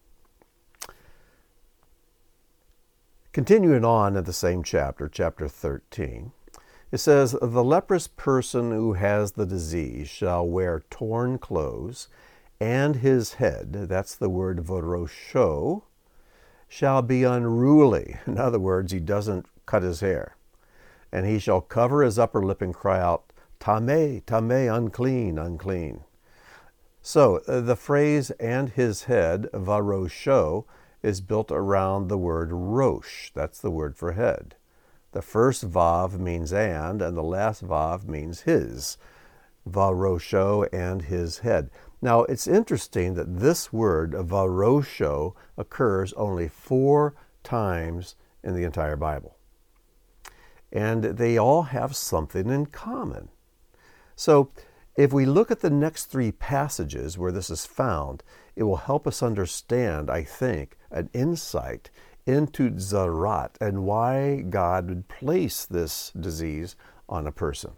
Continuing 3.33 3.83
on 3.83 4.15
in 4.15 4.23
the 4.23 4.33
same 4.33 4.63
chapter, 4.63 5.09
chapter 5.09 5.49
13, 5.49 6.31
it 6.91 6.97
says, 6.99 7.35
The 7.41 7.63
leprous 7.63 8.07
person 8.07 8.71
who 8.71 8.93
has 8.93 9.33
the 9.33 9.45
disease 9.45 10.07
shall 10.07 10.47
wear 10.47 10.83
torn 10.89 11.37
clothes, 11.37 12.07
and 12.59 12.95
his 12.95 13.33
head, 13.33 13.73
that's 13.73 14.15
the 14.15 14.29
word 14.29 14.59
vorosho, 14.59 15.83
shall 16.67 17.01
be 17.01 17.23
unruly. 17.23 18.17
In 18.27 18.37
other 18.37 18.59
words, 18.59 18.91
he 18.91 18.99
doesn't 18.99 19.45
cut 19.65 19.83
his 19.83 20.01
hair. 20.01 20.35
And 21.11 21.25
he 21.25 21.39
shall 21.39 21.61
cover 21.61 22.03
his 22.03 22.19
upper 22.19 22.43
lip 22.43 22.61
and 22.61 22.73
cry 22.73 22.99
out, 22.99 23.31
Tame, 23.59 24.21
Tame, 24.21 24.69
unclean, 24.69 25.39
unclean. 25.39 26.03
So 27.01 27.37
uh, 27.47 27.61
the 27.61 27.77
phrase 27.77 28.31
and 28.31 28.69
his 28.69 29.03
head, 29.03 29.47
varosho, 29.53 30.65
is 31.01 31.21
built 31.21 31.51
around 31.51 32.07
the 32.07 32.17
word 32.17 32.49
rosh. 32.51 33.31
That's 33.33 33.61
the 33.61 33.71
word 33.71 33.95
for 33.95 34.11
head. 34.11 34.55
The 35.13 35.21
first 35.21 35.69
vav 35.69 36.19
means 36.19 36.51
and, 36.51 37.01
and 37.01 37.15
the 37.15 37.23
last 37.23 37.65
vav 37.65 38.05
means 38.05 38.41
his. 38.41 38.97
Varosho 39.67 40.67
and 40.73 41.03
his 41.03 41.39
head. 41.39 41.69
Now, 42.01 42.23
it's 42.23 42.47
interesting 42.47 43.15
that 43.15 43.39
this 43.39 43.73
word, 43.73 44.11
varosho, 44.11 45.33
occurs 45.57 46.13
only 46.13 46.47
four 46.47 47.15
times 47.43 48.15
in 48.43 48.55
the 48.55 48.63
entire 48.63 48.95
Bible. 48.95 49.37
And 50.71 51.03
they 51.03 51.37
all 51.37 51.63
have 51.63 51.95
something 51.95 52.49
in 52.49 52.67
common. 52.67 53.29
So, 54.15 54.51
if 54.95 55.13
we 55.13 55.25
look 55.25 55.51
at 55.51 55.59
the 55.59 55.69
next 55.69 56.05
three 56.05 56.31
passages 56.31 57.17
where 57.17 57.31
this 57.31 57.49
is 57.49 57.67
found, 57.67 58.23
it 58.55 58.63
will 58.63 58.77
help 58.77 59.05
us 59.05 59.21
understand, 59.21 60.09
I 60.09 60.23
think, 60.23 60.75
an 60.89 61.09
insight 61.13 61.91
into 62.25 62.71
Zarat 62.71 63.51
and 63.61 63.85
why 63.85 64.41
God 64.41 64.89
would 64.89 65.07
place 65.07 65.65
this 65.65 66.11
disease 66.19 66.75
on 67.07 67.27
a 67.27 67.31
person. 67.31 67.73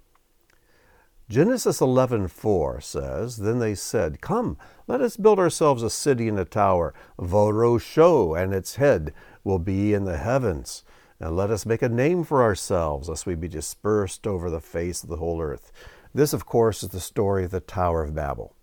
Genesis 1.29 1.79
11:4 1.79 2.81
says, 2.81 3.37
Then 3.37 3.59
they 3.59 3.75
said, 3.75 4.19
Come, 4.19 4.57
let 4.87 4.99
us 4.99 5.15
build 5.15 5.37
ourselves 5.37 5.83
a 5.83 5.89
city 5.91 6.27
and 6.27 6.39
a 6.39 6.45
tower, 6.45 6.91
Vorosho, 7.19 8.35
and 8.35 8.51
its 8.51 8.77
head 8.77 9.13
will 9.43 9.59
be 9.59 9.93
in 9.93 10.05
the 10.05 10.17
heavens. 10.17 10.83
And 11.19 11.35
let 11.35 11.51
us 11.51 11.67
make 11.67 11.83
a 11.83 11.89
name 11.89 12.23
for 12.23 12.41
ourselves, 12.41 13.09
lest 13.09 13.27
we 13.27 13.35
be 13.35 13.47
dispersed 13.47 14.25
over 14.25 14.49
the 14.49 14.59
face 14.59 15.03
of 15.03 15.09
the 15.09 15.17
whole 15.17 15.39
earth. 15.39 15.71
This, 16.15 16.33
of 16.33 16.47
course, 16.47 16.81
is 16.81 16.89
the 16.89 16.99
story 16.99 17.45
of 17.45 17.51
the 17.51 17.59
Tower 17.59 18.03
of 18.03 18.15
Babel. 18.15 18.55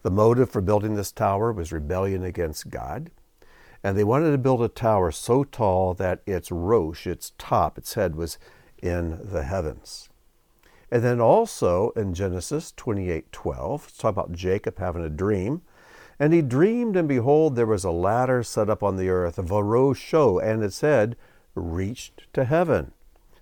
The 0.00 0.10
motive 0.10 0.48
for 0.48 0.62
building 0.62 0.94
this 0.94 1.12
tower 1.12 1.52
was 1.52 1.72
rebellion 1.72 2.24
against 2.24 2.70
God. 2.70 3.10
And 3.84 3.98
they 3.98 4.04
wanted 4.04 4.30
to 4.30 4.38
build 4.38 4.62
a 4.62 4.68
tower 4.68 5.10
so 5.10 5.44
tall 5.44 5.92
that 5.94 6.22
its 6.24 6.50
rosh, 6.50 7.06
its 7.06 7.32
top, 7.36 7.76
its 7.76 7.94
head, 7.94 8.16
was 8.16 8.38
in 8.82 9.20
the 9.22 9.42
heavens. 9.42 10.08
And 10.90 11.02
then 11.02 11.20
also 11.20 11.90
in 11.90 12.14
Genesis 12.14 12.72
28 12.76 13.32
12, 13.32 13.84
it's 13.88 13.96
talking 13.96 14.18
about 14.18 14.32
Jacob 14.32 14.78
having 14.78 15.04
a 15.04 15.10
dream. 15.10 15.62
And 16.18 16.32
he 16.32 16.40
dreamed, 16.40 16.96
and 16.96 17.08
behold, 17.08 17.56
there 17.56 17.66
was 17.66 17.84
a 17.84 17.90
ladder 17.90 18.42
set 18.42 18.70
up 18.70 18.82
on 18.82 18.96
the 18.96 19.10
earth, 19.10 19.36
varosho, 19.36 20.42
and 20.42 20.62
it 20.62 20.72
said, 20.72 21.16
reached 21.54 22.32
to 22.32 22.44
heaven. 22.44 22.92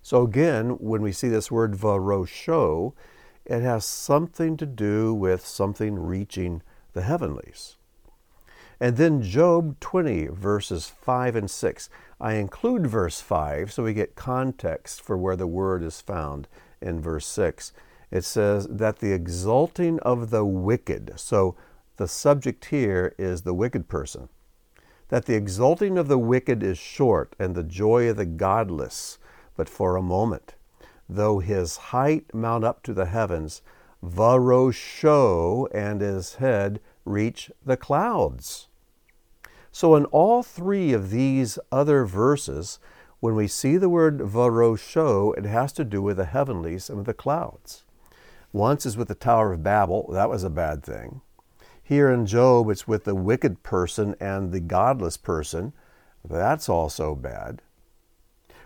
So 0.03 0.23
again, 0.23 0.71
when 0.81 1.01
we 1.01 1.13
see 1.13 1.29
this 1.29 1.51
word 1.51 1.75
varosho, 1.75 2.95
it 3.45 3.61
has 3.61 3.85
something 3.85 4.57
to 4.57 4.67
do 4.67 5.15
with 5.15 5.47
something 5.47 5.99
reaching 5.99 6.63
the 6.95 7.03
heavenlies. 7.03 7.77
And 8.81 8.97
then 8.97 9.23
Job 9.23 9.79
20, 9.81 10.27
verses 10.29 10.89
5 10.89 11.37
and 11.37 11.51
6. 11.51 11.89
I 12.21 12.35
include 12.35 12.87
verse 12.87 13.21
5 13.21 13.73
so 13.73 13.85
we 13.85 13.95
get 13.95 14.17
context 14.17 15.01
for 15.01 15.17
where 15.17 15.37
the 15.37 15.47
word 15.47 15.83
is 15.83 16.01
found 16.01 16.49
in 16.85 17.00
verse 17.00 17.26
6. 17.26 17.73
It 18.11 18.25
says 18.25 18.69
that 18.71 19.00
the 19.00 19.12
exulting 19.12 19.99
of 20.00 20.31
the 20.31 20.45
wicked, 20.45 21.14
so 21.17 21.57
the 21.97 22.07
subject 22.07 22.67
here 22.67 23.14
is 23.19 23.43
the 23.43 23.55
wicked 23.55 23.88
person, 23.88 24.29
that 25.09 25.26
the 25.26 25.35
exulting 25.35 25.99
of 25.99 26.09
the 26.09 26.19
wicked 26.19 26.62
is 26.62 26.79
short 26.79 27.35
and 27.38 27.55
the 27.55 27.64
joy 27.64 28.09
of 28.09 28.17
the 28.17 28.26
godless 28.26 29.19
but 29.57 29.69
for 29.69 29.97
a 29.97 30.03
moment. 30.03 30.55
Though 31.09 31.38
his 31.38 31.76
height 31.76 32.33
mount 32.35 32.64
up 32.64 32.83
to 32.85 32.95
the 32.95 33.07
heavens, 33.07 33.62
varosho 34.03 35.69
and 35.73 36.00
his 36.00 36.37
head 36.37 36.81
reach 37.05 37.50
the 37.64 37.76
clouds. 37.76 38.69
So, 39.71 39.97
in 39.97 40.05
all 40.07 40.43
three 40.43 40.93
of 40.93 41.11
these 41.11 41.59
other 41.73 42.05
verses, 42.05 42.79
when 43.25 43.35
we 43.35 43.49
see 43.49 43.78
the 43.78 43.88
word 43.88 44.19
varosho, 44.19 45.35
it 45.38 45.47
has 45.47 45.73
to 45.73 45.83
do 45.83 46.02
with 46.02 46.19
the 46.19 46.26
heavenlies 46.26 46.90
and 46.90 46.99
with 46.99 47.07
the 47.07 47.14
clouds. 47.14 47.83
Once 48.52 48.85
is 48.85 48.99
with 48.99 49.09
the 49.09 49.14
Tower 49.14 49.54
of 49.54 49.62
Babel, 49.62 50.11
that 50.12 50.28
was 50.28 50.45
a 50.45 50.50
bad 50.50 50.83
thing. 50.83 51.23
Here 51.83 52.11
in 52.11 52.26
Job, 52.26 52.69
it's 52.69 52.87
with 52.87 53.04
the 53.04 53.14
wicked 53.14 53.62
person 53.62 54.14
and 54.21 54.52
the 54.52 54.61
godless 54.61 55.16
person, 55.16 55.73
that's 56.23 56.69
also 56.69 57.14
bad. 57.14 57.62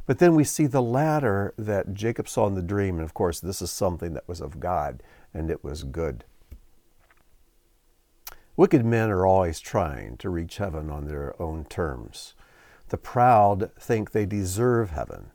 But 0.06 0.18
then 0.18 0.34
we 0.34 0.42
see 0.42 0.66
the 0.66 0.82
ladder 0.82 1.54
that 1.56 1.94
Jacob 1.94 2.28
saw 2.28 2.48
in 2.48 2.56
the 2.56 2.60
dream, 2.60 2.96
and 2.96 3.04
of 3.04 3.14
course, 3.14 3.38
this 3.38 3.62
is 3.62 3.70
something 3.70 4.12
that 4.14 4.26
was 4.26 4.40
of 4.40 4.58
God, 4.58 5.04
and 5.32 5.52
it 5.52 5.62
was 5.62 5.84
good. 5.84 6.24
Wicked 8.56 8.84
men 8.84 9.08
are 9.08 9.24
always 9.24 9.60
trying 9.60 10.16
to 10.16 10.28
reach 10.28 10.56
heaven 10.56 10.90
on 10.90 11.06
their 11.06 11.40
own 11.40 11.64
terms. 11.66 12.34
The 12.88 12.98
proud 12.98 13.70
think 13.78 14.12
they 14.12 14.26
deserve 14.26 14.90
heaven, 14.90 15.30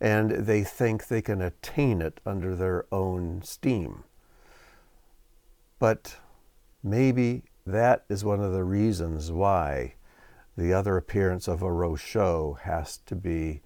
and 0.00 0.30
they 0.30 0.64
think 0.64 1.06
they 1.06 1.22
can 1.22 1.40
attain 1.40 2.02
it 2.02 2.20
under 2.26 2.54
their 2.54 2.86
own 2.92 3.42
steam. 3.42 4.04
But 5.78 6.16
maybe 6.82 7.44
that 7.66 8.04
is 8.08 8.24
one 8.24 8.40
of 8.40 8.52
the 8.52 8.64
reasons 8.64 9.30
why 9.30 9.94
the 10.56 10.72
other 10.72 10.96
appearance 10.96 11.48
of 11.48 11.60
varosho 11.60 12.58
has 12.60 12.98
to 13.06 13.14
be 13.14 13.62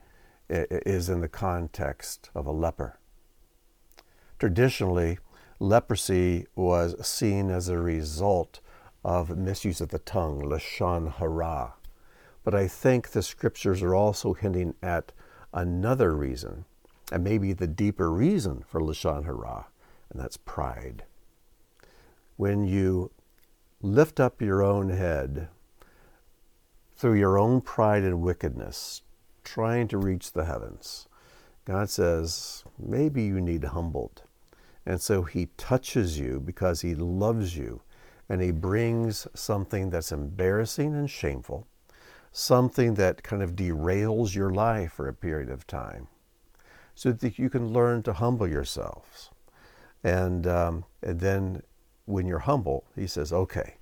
is 0.48 1.08
in 1.08 1.20
the 1.20 1.28
context 1.28 2.30
of 2.34 2.46
a 2.46 2.52
leper. 2.52 2.98
Traditionally, 4.38 5.18
leprosy 5.60 6.46
was 6.56 7.06
seen 7.06 7.50
as 7.50 7.68
a 7.68 7.78
result 7.78 8.60
of 9.04 9.36
misuse 9.36 9.80
of 9.80 9.90
the 9.90 9.98
tongue, 9.98 10.40
lashon 10.42 11.12
hara. 11.12 11.74
But 12.50 12.58
I 12.58 12.66
think 12.66 13.10
the 13.10 13.22
scriptures 13.22 13.80
are 13.80 13.94
also 13.94 14.32
hinting 14.32 14.74
at 14.82 15.12
another 15.54 16.16
reason, 16.16 16.64
and 17.12 17.22
maybe 17.22 17.52
the 17.52 17.68
deeper 17.68 18.10
reason 18.10 18.64
for 18.66 18.80
lashon 18.80 19.24
hara, 19.24 19.68
and 20.10 20.20
that's 20.20 20.36
pride. 20.36 21.04
When 22.36 22.64
you 22.64 23.12
lift 23.80 24.18
up 24.18 24.42
your 24.42 24.64
own 24.64 24.88
head 24.88 25.46
through 26.96 27.20
your 27.20 27.38
own 27.38 27.60
pride 27.60 28.02
and 28.02 28.20
wickedness, 28.20 29.02
trying 29.44 29.86
to 29.86 29.98
reach 29.98 30.32
the 30.32 30.46
heavens, 30.46 31.06
God 31.64 31.88
says, 31.88 32.64
maybe 32.76 33.22
you 33.22 33.40
need 33.40 33.62
humbled. 33.62 34.24
And 34.84 35.00
so 35.00 35.22
he 35.22 35.50
touches 35.56 36.18
you 36.18 36.40
because 36.40 36.80
he 36.80 36.96
loves 36.96 37.56
you 37.56 37.82
and 38.28 38.42
he 38.42 38.50
brings 38.50 39.28
something 39.34 39.90
that's 39.90 40.10
embarrassing 40.10 40.96
and 40.96 41.08
shameful, 41.08 41.68
something 42.32 42.94
that 42.94 43.22
kind 43.22 43.42
of 43.42 43.56
derails 43.56 44.34
your 44.34 44.50
life 44.50 44.92
for 44.92 45.08
a 45.08 45.14
period 45.14 45.50
of 45.50 45.66
time, 45.66 46.08
so 46.94 47.12
that 47.12 47.38
you 47.38 47.50
can 47.50 47.72
learn 47.72 48.02
to 48.02 48.12
humble 48.12 48.46
yourselves. 48.46 49.30
And, 50.02 50.46
um, 50.46 50.84
and 51.02 51.20
then 51.20 51.62
when 52.06 52.26
you're 52.26 52.40
humble, 52.40 52.84
he 52.96 53.06
says, 53.06 53.32
okay, 53.32 53.74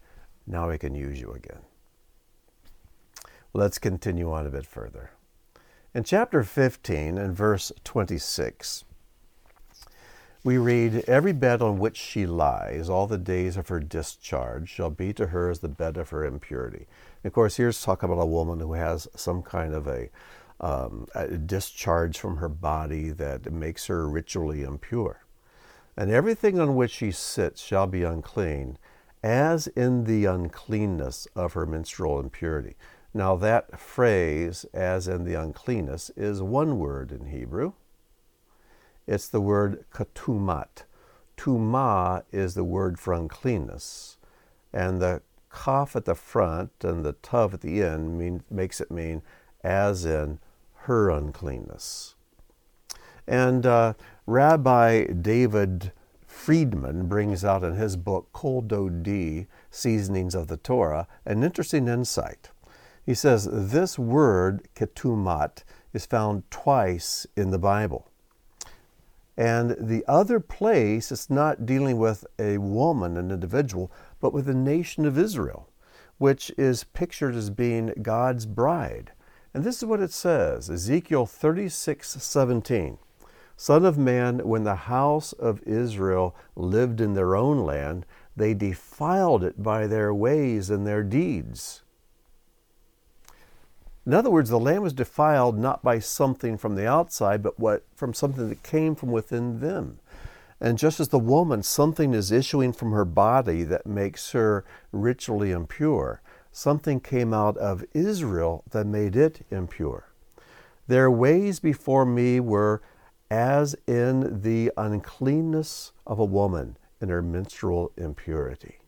now 0.47 0.71
I 0.71 0.77
can 0.77 0.95
use 0.95 1.21
you 1.21 1.33
again. 1.33 1.61
Let's 3.53 3.79
continue 3.79 4.31
on 4.33 4.47
a 4.47 4.51
bit 4.51 4.67
further. 4.67 5.11
In 5.95 6.05
chapter 6.05 6.43
15 6.43 7.19
and 7.19 7.35
verse 7.35 7.73
26, 7.85 8.85
we 10.49 10.57
read, 10.57 11.05
Every 11.07 11.35
bed 11.35 11.61
on 11.61 11.79
which 11.79 11.99
she 11.99 12.25
lies, 12.25 12.89
all 12.89 13.07
the 13.07 13.19
days 13.19 13.59
of 13.59 13.69
her 13.69 13.81
discharge, 13.81 14.71
shall 14.71 14.89
be 14.89 15.13
to 15.13 15.27
her 15.27 15.51
as 15.51 15.59
the 15.59 15.69
bed 15.69 15.99
of 15.99 16.09
her 16.09 16.25
impurity. 16.25 16.87
And 17.23 17.29
of 17.29 17.35
course, 17.35 17.59
here's 17.59 17.83
talk 17.83 18.03
about 18.03 18.19
a 18.19 18.25
woman 18.25 18.59
who 18.59 18.73
has 18.73 19.07
some 19.15 19.43
kind 19.43 19.75
of 19.75 19.87
a, 19.87 20.09
um, 20.59 21.07
a 21.15 21.37
discharge 21.37 22.19
from 22.19 22.39
her 22.39 22.49
body 22.49 23.11
that 23.11 23.53
makes 23.53 23.89
her 23.89 24.09
ritually 24.09 24.63
impure. 24.63 25.21
And 25.99 26.11
everything 26.11 26.59
on 26.59 26.77
which 26.77 26.93
she 26.93 27.11
sits 27.11 27.61
shall 27.61 27.87
be 27.87 28.03
unclean, 28.03 28.79
as 29.23 29.67
in 29.67 30.05
the 30.05 30.25
uncleanness 30.25 31.29
of 31.37 31.53
her 31.53 31.67
menstrual 31.67 32.21
impurity. 32.21 32.75
Now, 33.13 33.37
that 33.37 33.79
phrase, 33.79 34.65
as 34.73 35.09
in 35.09 35.25
the 35.25 35.35
uncleanness, 35.35 36.11
is 36.17 36.41
one 36.41 36.79
word 36.79 37.13
in 37.13 37.27
Hebrew. 37.27 37.75
It's 39.09 39.27
the 39.27 39.40
word 39.40 39.87
katumat. 39.90 40.85
Tuma 41.38 42.25
is 42.31 42.53
the 42.53 42.62
word 42.62 43.01
for 43.01 43.14
uncleanness. 43.14 44.18
And 44.71 45.01
the 45.01 45.23
kaf 45.51 45.97
at 45.97 46.05
the 46.05 46.14
front 46.14 46.73
and 46.83 47.07
the 47.07 47.14
tav 47.14 47.55
at 47.55 47.62
the 47.62 47.83
end 47.83 48.18
mean, 48.18 48.42
makes 48.51 48.83
it 48.83 48.90
mean 48.90 49.23
as 49.64 50.05
in 50.05 50.40
her 50.83 51.09
uncleanness. 51.09 52.16
And 53.27 53.64
uh, 53.64 53.94
Rabbi 54.27 55.07
David 55.07 55.92
Friedman 56.27 57.09
brings 57.09 57.47
out 57.47 57.64
in 57.64 57.77
his 57.77 57.97
book, 57.97 58.29
Kol 58.35 58.62
Dodi, 58.62 59.47
Seasonings 59.71 60.35
of 60.35 60.49
the 60.49 60.59
Torah, 60.59 61.09
an 61.25 61.42
interesting 61.42 61.88
insight. 61.88 62.51
He 63.07 63.14
says 63.14 63.49
this 63.51 63.99
word, 63.99 64.68
ketumat, 64.75 65.64
is 65.94 66.05
found 66.05 66.42
twice 66.51 67.27
in 67.35 67.51
the 67.51 67.59
Bible. 67.59 68.08
And 69.38 69.77
the 69.79 70.05
other 70.09 70.40
place, 70.40 71.12
it's 71.12 71.31
not 71.31 71.64
dealing 71.64 71.96
with 71.96 72.27
a 72.40 72.59
woman, 72.59 73.16
an 73.16 73.31
individual, 73.31 73.88
but 74.20 74.33
with 74.33 74.46
the 74.46 74.55
nation 74.55 75.07
of 75.07 75.16
Israel, 75.16 75.70
which 76.18 76.51
is 76.59 76.83
pictured 76.83 77.37
as 77.37 77.48
being 77.48 77.94
God's 78.03 78.46
bride. 78.46 79.12
And 79.55 79.62
this 79.62 79.77
is 79.77 79.85
what 79.85 80.01
it 80.01 80.11
says 80.11 80.68
Ezekiel 80.68 81.24
36 81.24 82.20
17. 82.20 82.98
Son 83.57 83.85
of 83.85 83.96
man, 83.96 84.40
when 84.40 84.64
the 84.64 84.74
house 84.74 85.33
of 85.35 85.62
Israel 85.62 86.35
lived 86.57 87.01
in 87.01 87.14
their 87.14 87.37
own 87.37 87.64
land, 87.64 88.07
they 88.35 88.55
defiled 88.55 89.44
it 89.44 89.62
by 89.62 89.87
their 89.87 90.12
ways 90.12 90.68
and 90.68 90.85
their 90.85 91.05
deeds. 91.05 91.83
In 94.09 94.14
other 94.14 94.31
words, 94.31 94.49
the 94.49 94.59
land 94.59 94.83
was 94.83 94.94
defiled 94.94 95.59
not 95.59 95.83
by 95.83 95.99
something 95.99 96.57
from 96.57 96.77
the 96.77 96.88
outside, 96.88 97.42
but 97.42 97.61
what 97.61 97.85
from 97.94 98.14
something 98.14 98.49
that 98.49 98.62
came 98.62 98.94
from 98.94 99.12
within 99.12 99.61
them. 99.61 99.99
And 100.62 100.79
just 100.79 100.99
as 100.99 101.09
the 101.09 101.18
woman, 101.18 101.62
something 101.62 102.14
is 102.14 102.33
issuing 102.33 102.73
from 102.73 102.92
her 102.92 103.05
body 103.05 103.64
that 103.64 103.87
makes 103.87 104.31
her 104.31 104.64
ritually 104.92 105.51
impure. 105.51 106.23
Something 106.51 107.01
came 107.01 107.35
out 107.35 107.59
of 107.59 107.85
Israel 107.92 108.64
that 108.71 108.87
made 108.87 109.14
it 109.14 109.44
impure. 109.51 110.09
Their 110.87 111.11
ways 111.11 111.61
before 111.61 112.07
me 112.07 112.40
were 112.40 112.81
as 113.31 113.77
in 113.87 114.40
the 114.40 114.73
uncleanness 114.79 115.92
of 116.07 116.18
a 116.18 116.25
woman 116.25 116.79
in 116.99 117.11
her 117.11 117.21
menstrual 117.21 117.92
impurity. 117.99 118.79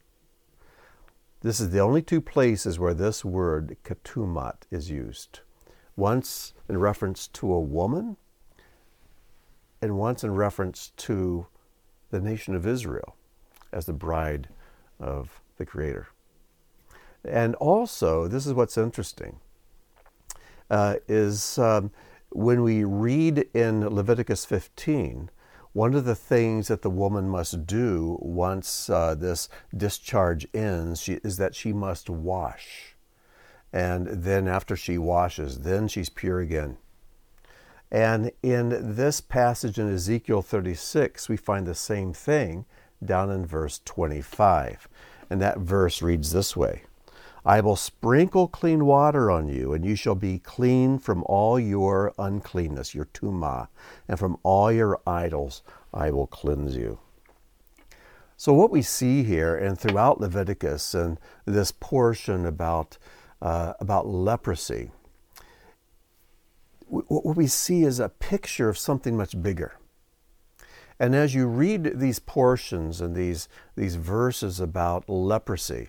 This 1.42 1.59
is 1.59 1.70
the 1.70 1.81
only 1.81 2.03
two 2.03 2.20
places 2.20 2.79
where 2.79 2.92
this 2.92 3.24
word 3.24 3.76
ketumat 3.83 4.62
is 4.70 4.90
used. 4.90 5.40
Once 5.96 6.53
in 6.68 6.79
reference 6.79 7.26
to 7.29 7.50
a 7.50 7.61
woman, 7.61 8.18
and 9.81 9.96
once 9.96 10.22
in 10.22 10.35
reference 10.35 10.92
to 10.98 11.46
the 12.11 12.20
nation 12.20 12.55
of 12.55 12.66
Israel 12.66 13.16
as 13.72 13.87
the 13.87 13.94
bride 13.94 14.48
of 14.98 15.40
the 15.57 15.64
Creator. 15.64 16.09
And 17.24 17.55
also, 17.55 18.29
this 18.29 18.46
is 18.46 18.53
what's 18.53 18.76
interesting, 18.76 19.40
uh, 20.68 20.96
is 21.09 21.59
um, 21.59 21.90
when 22.31 22.62
we 22.62 22.85
read 22.85 23.48
in 23.55 23.88
Leviticus 23.88 24.44
15, 24.44 25.31
one 25.72 25.94
of 25.94 26.04
the 26.04 26.14
things 26.14 26.68
that 26.68 26.83
the 26.83 26.90
woman 26.90 27.28
must 27.28 27.66
do 27.66 28.18
once 28.20 28.90
uh, 28.90 29.14
this 29.14 29.48
discharge 29.76 30.46
ends 30.52 31.00
she, 31.00 31.14
is 31.22 31.37
that 31.37 31.54
she 31.54 31.72
must 31.72 32.11
wash. 32.11 32.96
And 33.72 34.06
then 34.09 34.48
after 34.48 34.74
she 34.74 34.98
washes, 34.98 35.61
then 35.61 35.87
she's 35.87 36.09
pure 36.09 36.40
again. 36.40 36.78
And 37.90 38.33
in 38.42 38.94
this 38.96 39.20
passage 39.20 39.78
in 39.78 39.92
Ezekiel 39.92 40.42
36, 40.42 41.28
we 41.28 41.37
find 41.37 41.66
the 41.66 41.74
same 41.74 42.12
thing 42.12 42.64
down 43.04 43.30
in 43.30 43.46
verse 43.46 43.80
25. 43.85 44.88
And 45.28 45.40
that 45.40 45.59
verse 45.59 46.02
reads 46.02 46.33
this 46.33 46.56
way 46.56 46.83
I 47.44 47.61
will 47.61 47.76
sprinkle 47.76 48.48
clean 48.48 48.85
water 48.85 49.31
on 49.31 49.48
you, 49.48 49.72
and 49.72 49.85
you 49.85 49.96
shall 49.96 50.14
be 50.14 50.38
clean 50.38 50.98
from 50.98 51.24
all 51.24 51.59
your 51.59 52.12
uncleanness, 52.18 52.94
your 52.94 53.07
tumah, 53.07 53.68
and 54.09 54.18
from 54.18 54.37
all 54.42 54.70
your 54.70 55.00
idols 55.07 55.62
I 55.92 56.11
will 56.11 56.26
cleanse 56.26 56.76
you. 56.76 56.98
So, 58.37 58.53
what 58.53 58.70
we 58.70 58.83
see 58.83 59.22
here 59.22 59.55
and 59.55 59.79
throughout 59.79 60.20
Leviticus 60.20 60.94
and 60.94 61.18
this 61.44 61.72
portion 61.72 62.46
about, 62.46 62.96
uh, 63.42 63.74
about 63.81 64.07
leprosy, 64.07 64.90
what 66.88 67.37
we 67.37 67.46
see 67.46 67.85
is 67.85 68.00
a 68.00 68.09
picture 68.09 68.68
of 68.68 68.76
something 68.76 69.16
much 69.16 69.40
bigger. 69.40 69.76
And 70.98 71.14
as 71.14 71.35
you 71.35 71.46
read 71.46 71.98
these 71.98 72.18
portions 72.18 73.00
and 73.00 73.14
these, 73.14 73.48
these 73.76 73.94
verses 73.94 74.61
about 74.61 75.09
leprosy, 75.09 75.88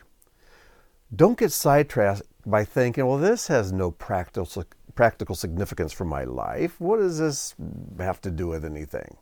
don't 1.13 1.37
get 1.37 1.51
sidetracked 1.51 2.21
by 2.45 2.63
thinking, 2.63 3.05
well, 3.05 3.17
this 3.17 3.47
has 3.47 3.71
no 3.71 3.91
practical, 3.91 4.65
practical 4.95 5.35
significance 5.35 5.91
for 5.91 6.05
my 6.05 6.23
life. 6.23 6.79
What 6.79 6.99
does 6.99 7.19
this 7.19 7.55
have 7.99 8.21
to 8.21 8.31
do 8.31 8.47
with 8.47 8.63
anything? 8.65 9.17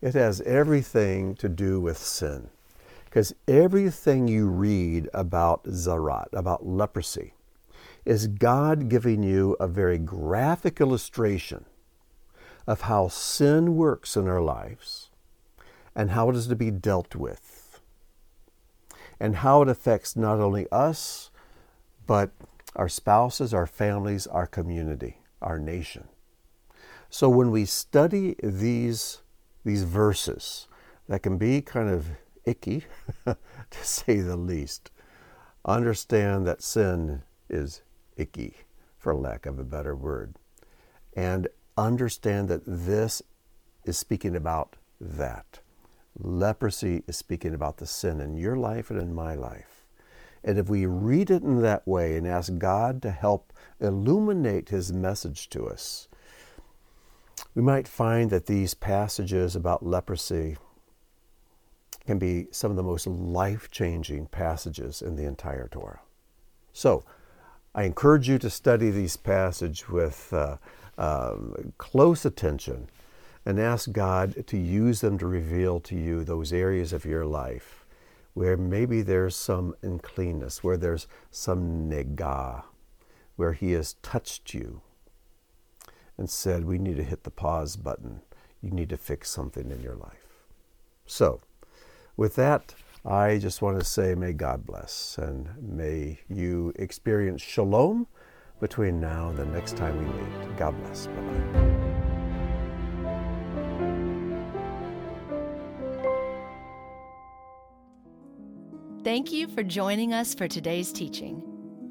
It 0.00 0.14
has 0.14 0.40
everything 0.42 1.34
to 1.36 1.48
do 1.48 1.80
with 1.80 1.98
sin. 1.98 2.48
Because 3.04 3.34
everything 3.48 4.28
you 4.28 4.46
read 4.48 5.08
about 5.14 5.64
zarat, 5.64 6.28
about 6.32 6.66
leprosy, 6.66 7.34
is 8.04 8.26
God 8.26 8.88
giving 8.88 9.22
you 9.22 9.56
a 9.58 9.66
very 9.66 9.98
graphic 9.98 10.80
illustration 10.80 11.64
of 12.66 12.82
how 12.82 13.08
sin 13.08 13.76
works 13.76 14.16
in 14.16 14.28
our 14.28 14.42
lives 14.42 15.10
and 15.94 16.10
how 16.10 16.28
it 16.30 16.36
is 16.36 16.46
to 16.48 16.56
be 16.56 16.70
dealt 16.70 17.14
with 17.14 17.65
and 19.18 19.36
how 19.36 19.62
it 19.62 19.68
affects 19.68 20.16
not 20.16 20.40
only 20.40 20.66
us, 20.70 21.30
but 22.06 22.30
our 22.74 22.88
spouses, 22.88 23.54
our 23.54 23.66
families, 23.66 24.26
our 24.26 24.46
community, 24.46 25.18
our 25.40 25.58
nation. 25.58 26.08
So 27.08 27.28
when 27.28 27.50
we 27.50 27.64
study 27.64 28.36
these, 28.42 29.22
these 29.64 29.84
verses 29.84 30.68
that 31.08 31.22
can 31.22 31.38
be 31.38 31.62
kind 31.62 31.88
of 31.88 32.08
icky, 32.44 32.84
to 33.24 33.36
say 33.70 34.20
the 34.20 34.36
least, 34.36 34.90
understand 35.64 36.46
that 36.46 36.62
sin 36.62 37.22
is 37.48 37.82
icky, 38.16 38.56
for 38.98 39.14
lack 39.14 39.46
of 39.46 39.58
a 39.58 39.64
better 39.64 39.94
word. 39.94 40.36
And 41.14 41.48
understand 41.76 42.48
that 42.48 42.62
this 42.66 43.22
is 43.84 43.96
speaking 43.96 44.36
about 44.36 44.76
that. 45.00 45.60
Leprosy 46.18 47.02
is 47.06 47.16
speaking 47.16 47.54
about 47.54 47.76
the 47.76 47.86
sin 47.86 48.20
in 48.20 48.36
your 48.36 48.56
life 48.56 48.90
and 48.90 49.00
in 49.00 49.14
my 49.14 49.34
life. 49.34 49.84
And 50.42 50.58
if 50.58 50.68
we 50.68 50.86
read 50.86 51.30
it 51.30 51.42
in 51.42 51.60
that 51.62 51.86
way 51.86 52.16
and 52.16 52.26
ask 52.26 52.56
God 52.56 53.02
to 53.02 53.10
help 53.10 53.52
illuminate 53.80 54.68
His 54.68 54.92
message 54.92 55.48
to 55.50 55.66
us, 55.66 56.08
we 57.54 57.62
might 57.62 57.88
find 57.88 58.30
that 58.30 58.46
these 58.46 58.74
passages 58.74 59.56
about 59.56 59.84
leprosy 59.84 60.56
can 62.06 62.18
be 62.18 62.46
some 62.50 62.70
of 62.70 62.76
the 62.76 62.82
most 62.82 63.06
life 63.06 63.70
changing 63.70 64.26
passages 64.26 65.02
in 65.02 65.16
the 65.16 65.24
entire 65.24 65.68
Torah. 65.68 66.00
So, 66.72 67.04
I 67.74 67.82
encourage 67.82 68.28
you 68.28 68.38
to 68.38 68.48
study 68.48 68.90
these 68.90 69.16
passages 69.16 69.88
with 69.88 70.32
uh, 70.32 70.56
um, 70.96 71.74
close 71.76 72.24
attention 72.24 72.88
and 73.46 73.60
ask 73.60 73.92
God 73.92 74.46
to 74.48 74.58
use 74.58 75.00
them 75.00 75.16
to 75.18 75.26
reveal 75.26 75.78
to 75.80 75.94
you 75.94 76.24
those 76.24 76.52
areas 76.52 76.92
of 76.92 77.04
your 77.04 77.24
life 77.24 77.86
where 78.34 78.56
maybe 78.56 79.00
there's 79.00 79.34
some 79.34 79.74
uncleanness, 79.82 80.62
where 80.62 80.76
there's 80.76 81.06
some 81.30 81.88
negah, 81.88 82.64
where 83.36 83.54
He 83.54 83.72
has 83.72 83.94
touched 84.02 84.52
you 84.52 84.82
and 86.18 86.28
said, 86.28 86.64
We 86.66 86.76
need 86.76 86.96
to 86.96 87.04
hit 87.04 87.22
the 87.22 87.30
pause 87.30 87.76
button. 87.76 88.20
You 88.60 88.70
need 88.72 88.90
to 88.90 88.98
fix 88.98 89.30
something 89.30 89.70
in 89.70 89.80
your 89.80 89.94
life. 89.94 90.44
So, 91.06 91.40
with 92.16 92.34
that, 92.36 92.74
I 93.06 93.38
just 93.38 93.62
want 93.62 93.78
to 93.78 93.84
say, 93.84 94.14
may 94.14 94.32
God 94.32 94.66
bless 94.66 95.16
and 95.16 95.48
may 95.62 96.18
you 96.28 96.72
experience 96.76 97.40
shalom 97.40 98.08
between 98.58 99.00
now 99.00 99.28
and 99.28 99.38
the 99.38 99.46
next 99.46 99.76
time 99.76 99.96
we 99.98 100.04
meet. 100.04 100.56
God 100.58 100.76
bless. 100.82 101.06
Bye 101.06 101.22
bye. 101.22 102.05
Thank 109.06 109.30
you 109.30 109.46
for 109.46 109.62
joining 109.62 110.12
us 110.12 110.34
for 110.34 110.48
today's 110.48 110.92
teaching. 110.92 111.40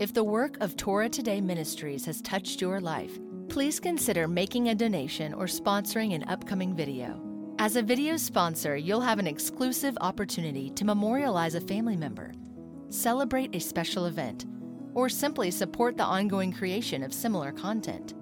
If 0.01 0.13
the 0.13 0.25
work 0.25 0.57
of 0.59 0.75
Torah 0.75 1.07
Today 1.07 1.39
Ministries 1.39 2.03
has 2.07 2.21
touched 2.21 2.59
your 2.59 2.81
life, 2.81 3.17
please 3.47 3.79
consider 3.79 4.27
making 4.27 4.67
a 4.67 4.75
donation 4.75 5.33
or 5.33 5.45
sponsoring 5.45 6.13
an 6.13 6.25
upcoming 6.25 6.75
video. 6.75 7.21
As 7.57 7.77
a 7.77 7.81
video 7.81 8.17
sponsor, 8.17 8.75
you'll 8.75 8.99
have 8.99 9.17
an 9.17 9.27
exclusive 9.27 9.97
opportunity 10.01 10.69
to 10.71 10.83
memorialize 10.83 11.55
a 11.55 11.61
family 11.61 11.95
member, 11.95 12.33
celebrate 12.89 13.55
a 13.55 13.61
special 13.61 14.07
event, 14.07 14.45
or 14.93 15.07
simply 15.07 15.51
support 15.51 15.95
the 15.95 16.03
ongoing 16.03 16.51
creation 16.51 17.01
of 17.01 17.13
similar 17.13 17.53
content. 17.53 18.13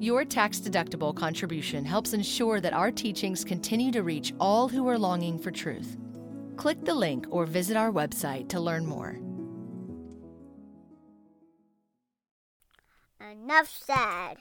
Your 0.00 0.24
tax 0.24 0.58
deductible 0.58 1.14
contribution 1.14 1.84
helps 1.84 2.12
ensure 2.12 2.60
that 2.60 2.74
our 2.74 2.90
teachings 2.90 3.44
continue 3.44 3.92
to 3.92 4.02
reach 4.02 4.34
all 4.40 4.66
who 4.66 4.88
are 4.88 4.98
longing 4.98 5.38
for 5.38 5.52
truth. 5.52 5.96
Click 6.56 6.84
the 6.84 6.94
link 6.94 7.26
or 7.30 7.46
visit 7.46 7.76
our 7.76 7.90
website 7.90 8.48
to 8.50 8.60
learn 8.60 8.86
more. 8.86 9.18
Enough 13.20 13.68
said. 13.68 14.36